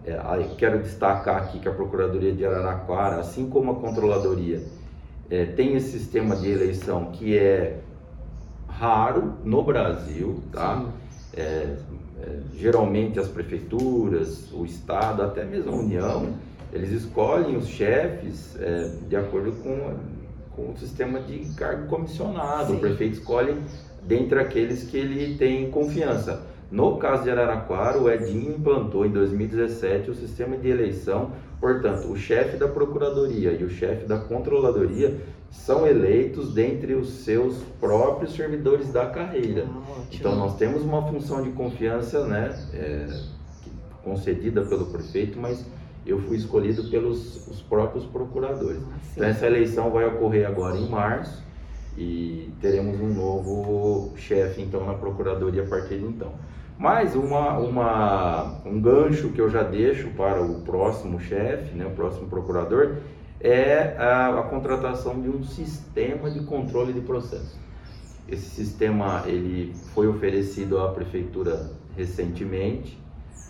É, 0.05 0.17
quero 0.57 0.79
destacar 0.79 1.37
aqui 1.37 1.59
que 1.59 1.67
a 1.67 1.73
Procuradoria 1.73 2.31
de 2.31 2.45
Araraquara, 2.45 3.19
assim 3.19 3.49
como 3.49 3.71
a 3.71 3.75
Controladoria, 3.75 4.61
é, 5.29 5.45
tem 5.45 5.75
esse 5.75 5.97
sistema 5.97 6.35
de 6.35 6.49
eleição 6.49 7.11
que 7.11 7.37
é 7.37 7.79
raro 8.67 9.33
no 9.43 9.63
Brasil, 9.63 10.41
tá? 10.51 10.85
É, 11.35 11.75
é, 12.21 12.39
geralmente 12.55 13.19
as 13.19 13.27
prefeituras, 13.27 14.51
o 14.53 14.65
Estado, 14.65 15.21
até 15.21 15.43
mesmo 15.43 15.71
a 15.71 15.75
União, 15.75 16.33
eles 16.71 16.91
escolhem 16.91 17.57
os 17.57 17.67
chefes 17.67 18.55
é, 18.59 18.91
de 19.07 19.15
acordo 19.15 19.51
com 19.63 19.95
com 20.59 20.73
o 20.73 20.77
sistema 20.77 21.19
de 21.21 21.39
cargo 21.55 21.87
comissionado. 21.87 22.71
Sim. 22.71 22.77
O 22.77 22.79
prefeito 22.79 23.13
escolhe 23.13 23.55
dentre 24.03 24.39
aqueles 24.39 24.83
que 24.83 24.97
ele 24.97 25.37
tem 25.37 25.71
confiança. 25.71 26.43
No 26.69 26.97
caso 26.97 27.23
de 27.23 27.31
Araraquara, 27.31 27.97
o 27.97 28.09
Edinho 28.09 28.51
implantou 28.51 29.05
em 29.05 29.09
2017 29.09 30.11
o 30.11 30.15
sistema 30.15 30.55
de 30.55 30.69
eleição, 30.69 31.31
portanto, 31.59 32.11
o 32.11 32.15
chefe 32.15 32.57
da 32.57 32.67
procuradoria 32.67 33.53
e 33.53 33.63
o 33.63 33.69
chefe 33.69 34.05
da 34.05 34.19
controladoria 34.19 35.17
são 35.49 35.87
eleitos 35.87 36.53
dentre 36.53 36.93
os 36.93 37.09
seus 37.09 37.57
próprios 37.79 38.35
servidores 38.35 38.91
da 38.91 39.07
carreira. 39.07 39.65
Ah, 39.67 40.01
então, 40.11 40.35
nós 40.35 40.57
temos 40.57 40.83
uma 40.83 41.01
função 41.07 41.41
de 41.41 41.49
confiança 41.49 42.27
né, 42.27 42.55
é, 42.71 43.07
concedida 44.03 44.61
pelo 44.61 44.85
prefeito, 44.85 45.39
mas 45.39 45.65
eu 46.09 46.19
fui 46.21 46.37
escolhido 46.37 46.89
pelos 46.89 47.47
os 47.47 47.61
próprios 47.61 48.05
procuradores. 48.05 48.81
Ah, 48.83 48.99
então 49.11 49.27
essa 49.27 49.45
eleição 49.45 49.91
vai 49.91 50.05
ocorrer 50.05 50.47
agora 50.47 50.77
em 50.77 50.89
março 50.89 51.43
e 51.97 52.51
teremos 52.61 52.99
um 52.99 53.13
novo 53.13 54.17
chefe 54.17 54.61
então 54.61 54.85
na 54.85 54.93
procuradoria 54.93 55.63
a 55.63 55.67
partir 55.67 55.97
de 55.97 56.05
então. 56.05 56.31
Mas 56.77 57.13
uma, 57.13 57.57
uma, 57.57 58.61
um 58.65 58.79
gancho 58.79 59.29
que 59.29 59.41
eu 59.41 59.49
já 59.49 59.63
deixo 59.63 60.07
para 60.11 60.41
o 60.41 60.61
próximo 60.61 61.19
chefe, 61.19 61.75
né, 61.75 61.85
o 61.85 61.91
próximo 61.91 62.29
procurador, 62.29 62.95
é 63.41 63.95
a, 63.97 64.39
a 64.39 64.43
contratação 64.43 65.19
de 65.19 65.29
um 65.29 65.43
sistema 65.43 66.29
de 66.29 66.39
controle 66.45 66.93
de 66.93 67.01
processo. 67.01 67.59
Esse 68.29 68.49
sistema 68.49 69.23
ele 69.25 69.73
foi 69.93 70.07
oferecido 70.07 70.79
à 70.79 70.89
prefeitura 70.89 71.69
recentemente 71.97 72.97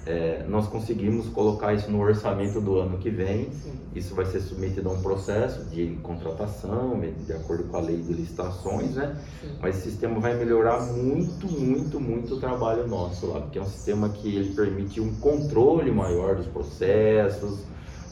é, 0.06 0.44
nós 0.48 0.68
conseguimos 0.68 1.28
colocar 1.30 1.74
isso 1.74 1.92
no 1.92 2.00
orçamento 2.00 2.60
do 2.62 2.80
ano 2.80 2.98
que 2.98 3.10
vem. 3.10 3.52
Sim. 3.52 3.74
Isso 3.94 4.16
vai 4.16 4.26
ser 4.26 4.40
submetido 4.40 4.90
a 4.90 4.94
um 4.94 5.02
processo 5.02 5.66
de 5.66 5.98
contratação, 6.02 7.00
de 7.00 7.34
acordo 7.34 7.66
com 7.66 7.78
a 7.78 7.82
lei 7.82 7.98
de 7.98 8.14
licitações, 8.14 8.96
né? 8.96 9.18
Sim. 9.42 9.58
Mas 9.62 9.78
esse 9.78 9.92
sistema 9.92 10.20
vai 10.20 10.36
melhorar 10.36 10.82
muito, 10.82 11.48
muito, 11.48 12.00
muito 12.00 12.36
o 12.36 12.40
trabalho 12.40 12.88
nosso 12.88 13.28
lá, 13.28 13.42
porque 13.42 13.60
é 13.60 13.62
um 13.62 13.68
sistema 13.68 14.10
que 14.10 14.36
ele 14.36 14.54
permite 14.54 15.02
um 15.02 15.14
controle 15.16 15.92
maior 15.92 16.36
dos 16.36 16.48
processos, 16.48 17.60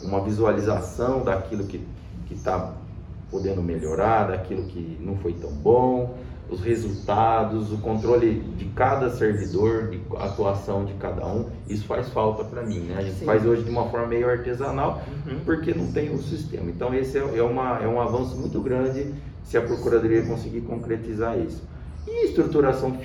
uma 0.04 0.22
visualização 0.22 1.24
daquilo 1.24 1.66
que 1.66 1.82
está 2.30 2.74
podendo 3.32 3.62
melhorar, 3.62 4.28
daquilo 4.28 4.64
que 4.66 4.98
não 5.02 5.16
foi 5.18 5.34
tão 5.34 5.52
bom, 5.52 6.18
os 6.50 6.62
resultados, 6.62 7.72
o 7.72 7.78
controle 7.78 8.40
de 8.58 8.66
cada 8.66 9.10
servidor, 9.10 9.90
de 9.90 10.02
atuação 10.18 10.86
de 10.86 10.94
cada 10.94 11.26
um, 11.26 11.50
isso 11.68 11.86
faz 11.86 12.10
falta 12.10 12.44
para 12.44 12.64
mim, 12.64 12.80
né? 12.80 12.96
A 12.98 13.02
gente 13.02 13.20
Sim. 13.20 13.26
faz 13.26 13.46
hoje 13.46 13.64
de 13.64 13.70
uma 13.70 13.90
forma 13.90 14.08
meio 14.08 14.30
artesanal, 14.30 15.02
uhum. 15.26 15.40
porque 15.46 15.74
não 15.74 15.92
tem 15.92 16.14
um 16.14 16.22
sistema. 16.22 16.70
Então 16.70 16.94
esse 16.94 17.18
é, 17.18 17.38
é, 17.38 17.44
uma, 17.44 17.80
é 17.80 17.88
um 17.88 18.00
avanço 18.00 18.38
muito 18.38 18.62
grande 18.62 19.14
se 19.44 19.58
a 19.58 19.62
Procuradoria 19.62 20.24
conseguir 20.24 20.62
concretizar 20.62 21.38
isso. 21.40 21.64
E 22.08 22.26
estruturação 22.26 22.98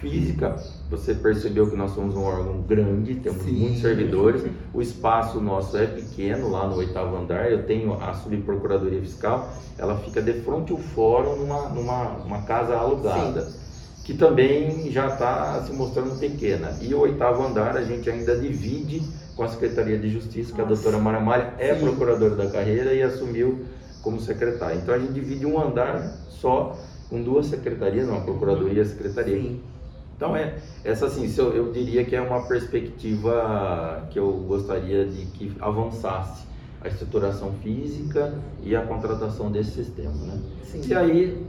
física, 0.00 0.56
você 0.90 1.14
percebeu 1.14 1.68
que 1.68 1.76
nós 1.76 1.92
somos 1.92 2.14
um 2.14 2.22
órgão 2.22 2.60
grande, 2.62 3.16
temos 3.16 3.42
Sim. 3.42 3.52
muitos 3.52 3.80
servidores, 3.80 4.44
o 4.72 4.80
espaço 4.80 5.40
nosso 5.40 5.76
é 5.76 5.86
pequeno 5.86 6.50
lá 6.50 6.66
no 6.66 6.76
oitavo 6.76 7.16
andar, 7.16 7.50
eu 7.50 7.64
tenho 7.64 7.94
a 7.94 8.14
subprocuradoria 8.14 9.00
fiscal, 9.00 9.50
ela 9.78 9.96
fica 9.98 10.22
de 10.22 10.32
frente 10.40 10.72
ao 10.72 10.78
fórum 10.78 11.36
numa, 11.36 11.68
numa 11.68 12.08
uma 12.24 12.42
casa 12.42 12.76
alugada. 12.76 13.42
Sim. 13.42 13.66
Que 14.04 14.14
também 14.14 14.88
já 14.92 15.08
está 15.08 15.60
se 15.64 15.72
mostrando 15.72 16.16
pequena. 16.20 16.78
E 16.80 16.94
o 16.94 17.00
oitavo 17.00 17.42
andar 17.42 17.76
a 17.76 17.82
gente 17.82 18.08
ainda 18.08 18.36
divide 18.36 19.02
com 19.34 19.42
a 19.42 19.48
Secretaria 19.48 19.98
de 19.98 20.08
Justiça, 20.08 20.52
que 20.52 20.60
Nossa. 20.60 20.72
a 20.72 20.76
doutora 20.76 20.98
Mara 20.98 21.18
Malha 21.18 21.54
é 21.58 21.74
Sim. 21.74 21.80
procuradora 21.80 22.36
da 22.36 22.48
carreira 22.48 22.94
e 22.94 23.02
assumiu 23.02 23.64
como 24.02 24.20
secretária. 24.20 24.76
Então 24.76 24.94
a 24.94 24.98
gente 24.98 25.12
divide 25.12 25.44
um 25.44 25.60
andar 25.60 26.16
só 26.28 26.78
com 27.10 27.20
duas 27.20 27.46
secretarias, 27.46 28.08
uma 28.08 28.20
procuradoria 28.20 28.74
e 28.74 28.80
a 28.80 28.84
secretaria. 28.84 29.36
Sim. 29.36 29.60
Então 30.16 30.34
é 30.34 30.56
essa 30.82 31.06
assim, 31.06 31.32
eu, 31.36 31.54
eu 31.54 31.72
diria 31.72 32.04
que 32.04 32.16
é 32.16 32.20
uma 32.20 32.46
perspectiva 32.46 34.06
que 34.10 34.18
eu 34.18 34.32
gostaria 34.32 35.04
de 35.04 35.26
que 35.26 35.52
avançasse 35.60 36.46
a 36.80 36.88
estruturação 36.88 37.52
física 37.62 38.34
e 38.62 38.74
a 38.74 38.82
contratação 38.82 39.50
desse 39.50 39.72
sistema, 39.72 40.12
né? 40.12 40.40
Sim. 40.62 40.80
E 40.86 40.94
aí 40.94 41.46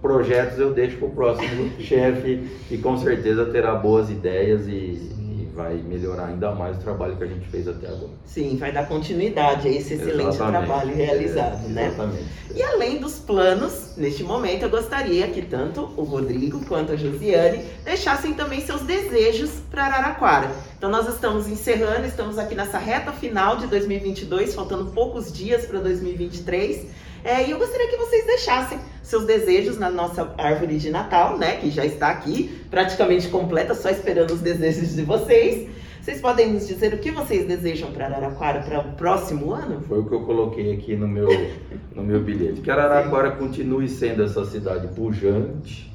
projetos 0.00 0.58
eu 0.58 0.72
deixo 0.74 0.98
para 0.98 1.06
o 1.06 1.10
próximo 1.10 1.70
chefe 1.78 2.48
que 2.68 2.78
com 2.78 2.96
certeza 2.96 3.46
terá 3.46 3.74
boas 3.74 4.10
ideias 4.10 4.66
e, 4.66 5.10
vai 5.54 5.76
melhorar 5.76 6.26
ainda 6.26 6.52
mais 6.52 6.76
o 6.76 6.80
trabalho 6.80 7.16
que 7.16 7.24
a 7.24 7.26
gente 7.26 7.46
fez 7.48 7.68
até 7.68 7.86
agora. 7.88 8.12
Sim, 8.24 8.56
vai 8.56 8.72
dar 8.72 8.88
continuidade 8.88 9.68
a 9.68 9.70
esse 9.70 9.94
excelente 9.94 10.28
exatamente. 10.28 10.66
trabalho 10.66 10.94
realizado, 10.94 11.64
é, 11.66 11.68
né? 11.68 11.86
Exatamente. 11.88 12.24
E 12.54 12.62
além 12.62 12.98
dos 12.98 13.18
planos, 13.18 13.96
neste 13.96 14.22
momento 14.22 14.62
eu 14.62 14.70
gostaria 14.70 15.28
que 15.28 15.42
tanto 15.42 15.82
o 15.96 16.02
Rodrigo 16.02 16.64
quanto 16.66 16.92
a 16.92 16.96
Josiane 16.96 17.64
deixassem 17.84 18.34
também 18.34 18.60
seus 18.60 18.82
desejos 18.82 19.50
para 19.70 19.84
Araraquara. 19.84 20.50
Então 20.76 20.90
nós 20.90 21.08
estamos 21.08 21.46
encerrando, 21.46 22.06
estamos 22.06 22.38
aqui 22.38 22.54
nessa 22.54 22.78
reta 22.78 23.12
final 23.12 23.56
de 23.56 23.66
2022, 23.66 24.54
faltando 24.54 24.86
poucos 24.92 25.32
dias 25.32 25.66
para 25.66 25.80
2023. 25.80 27.11
É, 27.24 27.46
e 27.46 27.50
eu 27.50 27.58
gostaria 27.58 27.88
que 27.88 27.96
vocês 27.96 28.26
deixassem 28.26 28.78
seus 29.02 29.24
desejos 29.24 29.78
na 29.78 29.90
nossa 29.90 30.34
árvore 30.38 30.76
de 30.78 30.90
Natal, 30.90 31.38
né? 31.38 31.56
Que 31.56 31.70
já 31.70 31.84
está 31.84 32.08
aqui, 32.08 32.62
praticamente 32.70 33.28
completa, 33.28 33.74
só 33.74 33.90
esperando 33.90 34.32
os 34.32 34.40
desejos 34.40 34.94
de 34.94 35.02
vocês. 35.02 35.68
Vocês 36.00 36.20
podem 36.20 36.52
nos 36.52 36.66
dizer 36.66 36.92
o 36.94 36.98
que 36.98 37.12
vocês 37.12 37.46
desejam 37.46 37.92
para 37.92 38.06
Araraquara 38.06 38.60
para 38.62 38.80
o 38.80 38.92
próximo 38.94 39.52
ano? 39.52 39.80
Foi 39.82 40.00
o 40.00 40.04
que 40.04 40.12
eu 40.12 40.22
coloquei 40.22 40.72
aqui 40.72 40.96
no 40.96 41.06
meu, 41.06 41.28
no 41.94 42.02
meu 42.02 42.20
bilhete. 42.20 42.60
Que 42.60 42.70
Araraquara 42.72 43.30
Sim. 43.32 43.36
continue 43.36 43.88
sendo 43.88 44.24
essa 44.24 44.44
cidade 44.44 44.88
pujante, 44.88 45.92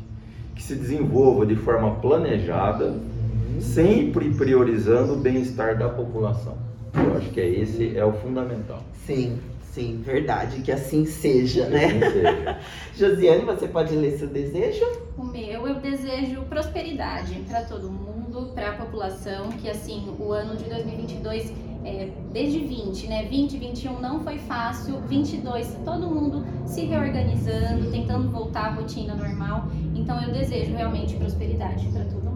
que 0.56 0.63
se 0.63 0.76
desenvolva 0.76 1.46
de 1.46 1.58
forma 1.58 1.96
planejada, 1.96 2.86
uhum. 2.86 3.60
sempre 3.60 4.30
priorizando 4.30 5.13
o 5.13 5.18
bem-estar 5.18 5.78
da 5.78 5.90
população. 5.90 6.58
Eu 6.94 7.18
acho 7.18 7.30
que 7.32 7.42
é 7.42 7.50
esse 7.50 7.98
é 7.98 8.06
o 8.06 8.13
fundamental. 8.13 8.82
Sim. 9.06 9.38
Sim, 9.78 10.02
verdade, 10.04 10.62
que 10.62 10.72
assim 10.72 11.06
seja, 11.06 11.70
né? 11.70 11.86
Assim 11.86 12.00
seja. 12.00 12.60
Josiane, 12.98 13.46
você 13.46 13.68
pode 13.68 13.96
ler 13.96 14.18
seu 14.18 14.28
desejo? 14.28 14.84
O 15.16 15.24
meu, 15.24 15.68
eu 15.68 15.76
desejo 15.76 16.42
prosperidade 16.50 17.36
para 17.48 17.62
todo 17.62 17.88
mundo, 17.88 18.54
para 18.56 18.70
a 18.70 18.74
população, 18.74 19.50
que 19.50 19.70
assim, 19.70 20.16
o 20.20 20.32
ano 20.32 20.56
de 20.56 20.63
2022, 20.63 21.54
é, 21.86 22.10
desde 22.34 22.58
20, 22.58 23.08
né? 23.08 23.26
20, 23.26 23.56
21 23.60 24.00
não 24.00 24.20
foi 24.22 24.40
fácil, 24.40 25.00
22, 25.02 25.78
todo 25.86 26.08
mundo 26.08 26.44
se 26.66 26.84
reorganizando, 26.86 27.92
tentando 27.92 28.32
voltar 28.32 28.70
à 28.70 28.74
rotina 28.74 29.13
normal. 29.13 29.68
Então 29.94 30.20
eu 30.24 30.34
desejo 30.34 30.74
realmente 30.74 31.16
prosperidade 31.18 31.86
para 31.90 32.04
todo 32.04 32.16
mundo. 32.16 32.27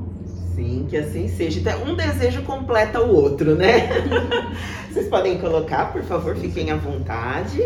Sim, 0.55 0.87
que 0.89 0.97
assim 0.97 1.27
seja. 1.27 1.59
Então, 1.59 1.83
um 1.83 1.95
desejo 1.95 2.41
completa 2.43 3.01
o 3.01 3.13
outro, 3.13 3.55
né? 3.55 3.89
Vocês 4.91 5.07
podem 5.07 5.39
colocar, 5.39 5.91
por 5.91 6.03
favor, 6.03 6.35
fiquem 6.35 6.71
à 6.71 6.75
vontade. 6.75 7.61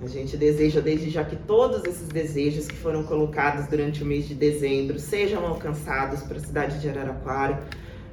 A 0.00 0.06
gente 0.06 0.36
deseja 0.36 0.80
desde 0.80 1.08
já 1.08 1.24
que 1.24 1.34
todos 1.34 1.82
esses 1.84 2.08
desejos 2.08 2.68
que 2.68 2.76
foram 2.76 3.02
colocados 3.04 3.66
durante 3.66 4.02
o 4.02 4.06
mês 4.06 4.28
de 4.28 4.34
dezembro 4.34 4.98
sejam 4.98 5.46
alcançados 5.46 6.20
para 6.22 6.36
a 6.36 6.40
cidade 6.40 6.78
de 6.78 6.88
Araraquara. 6.88 7.62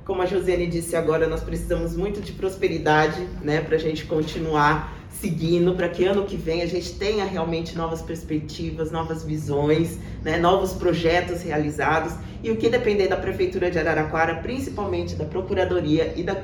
Como 0.06 0.22
a 0.22 0.26
Josiane 0.26 0.68
disse 0.68 0.96
agora, 0.96 1.28
nós 1.28 1.42
precisamos 1.42 1.96
muito 1.96 2.22
de 2.22 2.32
prosperidade, 2.32 3.22
né, 3.44 3.62
para 3.62 3.76
a 3.76 3.80
gente 3.80 4.06
continuar 4.06 5.01
seguindo 5.20 5.74
para 5.76 5.90
que 5.90 6.06
ano 6.06 6.26
que 6.26 6.36
vem 6.36 6.62
a 6.62 6.66
gente 6.66 6.94
tenha 6.94 7.26
realmente 7.26 7.78
novas 7.78 8.02
perspectivas, 8.02 8.92
novas 8.92 9.24
visões, 9.24 9.98
né, 10.24 10.38
novos 10.38 10.74
projetos 10.74 11.42
realizados. 11.44 12.14
E 12.44 12.50
o 12.50 12.58
que 12.58 12.70
depender 12.70 13.08
da 13.08 13.18
prefeitura 13.18 13.70
de 13.70 13.78
Araraquara, 13.78 14.36
principalmente 14.36 15.16
da 15.16 15.26
procuradoria 15.26 16.14
e 16.16 16.24
da 16.24 16.36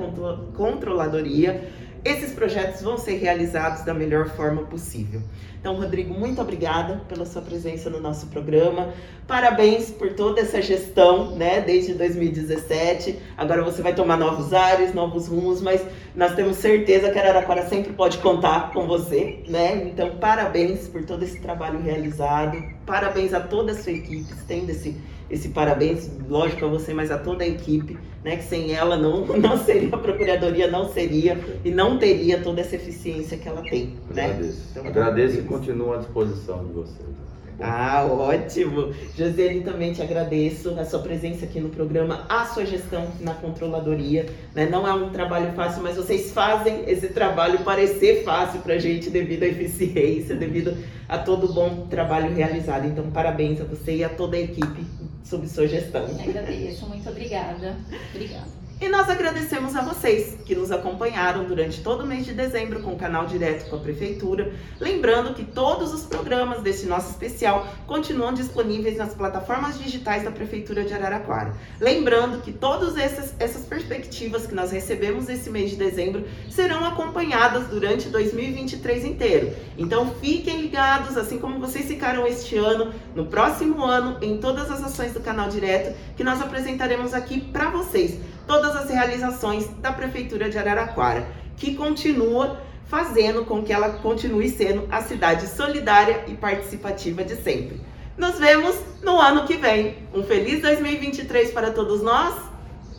controladoria, 0.56 1.70
esses 2.08 2.32
projetos 2.34 2.82
vão 2.82 2.98
ser 2.98 3.18
realizados 3.18 3.84
da 3.84 3.94
melhor 3.94 4.30
forma 4.30 4.64
possível. 4.64 5.22
Então, 5.60 5.76
Rodrigo, 5.76 6.14
muito 6.14 6.42
obrigada 6.42 7.02
pela 7.10 7.26
sua 7.26 7.42
presença 7.42 7.90
no 7.90 8.00
nosso 8.00 8.28
programa. 8.28 8.94
Parabéns 9.28 9.92
por 9.92 10.14
toda 10.14 10.40
essa 10.40 10.62
gestão, 10.62 11.36
né, 11.36 11.60
desde 11.60 11.94
2017. 11.94 13.20
Agora 13.36 13.64
você 13.64 13.82
vai 13.82 13.94
tomar 13.94 14.18
novos 14.18 14.54
ares, 14.54 14.94
novos 14.94 15.28
rumos, 15.28 15.62
mas 15.62 15.86
nós 16.16 16.34
temos 16.36 16.58
certeza 16.58 17.12
que 17.12 17.20
a 17.20 17.24
Araraquara 17.24 17.68
sempre 17.68 17.92
pode 17.92 18.20
contar 18.20 18.72
com 18.72 18.88
você, 18.88 19.44
né? 19.50 19.84
Então, 19.88 20.16
parabéns 20.18 20.88
por 20.88 21.04
todo 21.04 21.24
esse 21.24 21.42
trabalho 21.42 21.82
realizado. 21.82 22.64
Parabéns 22.86 23.34
a 23.34 23.42
toda 23.42 23.74
a 23.74 23.76
sua 23.76 23.92
equipe, 23.92 24.32
estenda 24.32 24.72
esse 24.72 24.96
esse 25.30 25.50
parabéns, 25.50 26.10
lógico 26.30 26.66
a 26.66 26.68
você, 26.70 26.94
mas 26.94 27.12
a 27.12 27.18
toda 27.18 27.44
a 27.44 27.48
equipe, 27.48 27.98
né? 28.24 28.38
Que 28.38 28.44
sem 28.44 28.74
ela 28.74 28.96
não, 28.96 29.26
não 29.38 29.58
seria 29.58 29.90
a 29.94 29.98
Procuradoria, 29.98 30.70
não 30.70 30.90
seria 30.90 31.38
e 31.66 31.72
não 31.72 31.98
teria 31.98 32.40
toda 32.42 32.62
essa 32.62 32.76
eficiência 32.76 33.38
que 33.38 33.48
ela 33.48 33.62
tem. 33.62 33.94
Né? 34.14 34.26
Agradeço. 34.26 34.68
Então, 34.72 34.86
Agradeço 34.88 35.40
e 35.40 35.44
continuo 35.44 35.94
à 35.94 35.98
disposição 35.98 36.66
de 36.66 36.74
vocês. 36.74 37.28
Ah, 37.60 38.06
ótimo! 38.06 38.94
Josiane, 39.18 39.62
também 39.62 39.92
te 39.92 40.00
agradeço 40.00 40.80
a 40.80 40.86
sua 40.86 41.00
presença 41.00 41.44
aqui 41.44 41.60
no 41.60 41.70
programa, 41.70 42.24
a 42.30 42.46
sua 42.46 42.64
gestão 42.64 43.08
na 43.20 43.34
controladoria. 43.34 44.28
Né? 44.54 44.68
Não 44.70 44.88
é 44.88 44.94
um 44.94 45.10
trabalho 45.10 45.52
fácil, 45.54 45.82
mas 45.82 45.98
vocês 45.98 46.32
fazem 46.32 46.84
esse 46.88 47.08
trabalho 47.08 47.60
parecer 47.60 48.24
fácil 48.24 48.62
para 48.62 48.76
a 48.76 48.80
gente 48.80 49.10
devido 49.10 49.42
à 49.42 49.48
eficiência, 49.48 50.36
devido 50.36 50.78
a 51.10 51.18
todo 51.18 51.48
o 51.48 51.54
bom 51.54 51.88
trabalho 51.90 52.32
realizado. 52.32 52.86
Então, 52.86 53.10
parabéns 53.10 53.60
a 53.60 53.64
você 53.64 53.96
e 53.96 54.04
a 54.04 54.10
toda 54.10 54.38
a 54.38 54.40
equipe 54.40 54.86
sob 55.24 55.48
sua 55.48 55.68
gestão. 55.68 56.06
Agradeço, 56.06 56.88
muito 56.88 57.10
obrigada. 57.10 57.78
Obrigada. 58.14 58.67
E 58.80 58.88
nós 58.88 59.10
agradecemos 59.10 59.76
a 59.76 59.82
vocês 59.82 60.38
que 60.46 60.54
nos 60.54 60.72
acompanharam 60.72 61.46
durante 61.46 61.82
todo 61.82 62.04
o 62.04 62.06
mês 62.06 62.28
de 62.28 62.34
dezembro 62.34 62.80
com 62.84 62.94
o 62.94 62.96
canal 62.96 63.26
direto 63.26 63.68
com 63.72 63.76
a 63.76 63.80
Prefeitura. 63.80 64.54
Lembrando 64.80 65.34
que 65.34 65.44
todos 65.44 65.92
os 65.96 66.04
programas 66.04 66.62
desse 66.62 66.86
nosso 66.86 67.10
especial 67.10 67.66
continuam 67.88 68.36
disponíveis 68.36 68.96
nas 68.96 69.16
plataformas 69.16 69.80
digitais 69.80 70.24
da 70.24 70.30
Prefeitura 70.30 70.84
de 70.84 70.94
Araraquara. 70.94 71.56
Lembrando 71.82 72.40
que 72.44 72.52
todas 72.52 72.98
essas, 72.98 73.34
essas 73.40 73.66
perspectivas 73.66 74.46
que 74.46 74.54
nós 74.54 74.72
recebemos 74.72 75.28
esse 75.28 75.50
mês 75.50 75.72
de 75.72 75.76
dezembro 75.76 76.24
serão 76.48 76.86
acompanhadas 76.86 77.70
durante 77.70 78.10
2023 78.10 79.06
inteiro. 79.06 79.56
Então 79.76 80.14
fiquem 80.22 80.62
ligados, 80.62 81.18
assim 81.18 81.40
como 81.40 81.60
vocês 81.60 81.88
ficaram 81.88 82.28
este 82.28 82.56
ano, 82.58 82.94
no 83.16 83.26
próximo 83.26 83.84
ano, 83.84 84.20
em 84.22 84.38
todas 84.38 84.70
as 84.70 84.84
ações 84.84 85.14
do 85.14 85.20
canal 85.20 85.50
direto 85.50 85.98
que 86.16 86.24
nós 86.24 86.40
apresentaremos 86.44 87.16
aqui 87.16 87.42
para 87.42 87.72
vocês 87.72 88.20
todas 88.48 88.76
as 88.76 88.90
realizações 88.90 89.68
da 89.80 89.92
Prefeitura 89.92 90.50
de 90.50 90.58
Araraquara, 90.58 91.28
que 91.56 91.76
continua 91.76 92.62
fazendo 92.86 93.46
com 93.46 93.64
que 93.64 93.74
ela 93.74 93.90
continue 94.00 94.50
sendo 94.50 94.88
a 94.90 95.02
cidade 95.02 95.48
solidária 95.48 96.24
e 96.28 96.34
participativa 96.34 97.24
de 97.24 97.36
sempre. 97.36 97.82
Nos 98.18 98.40
vemos 98.40 98.76
no 99.04 99.20
ano 99.20 99.46
que 99.46 99.58
vem. 99.58 99.98
Um 100.14 100.24
feliz 100.24 100.62
2023 100.62 101.52
para 101.52 101.72
todos 101.72 102.02
nós. 102.02 102.34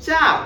Tchau! 0.00 0.44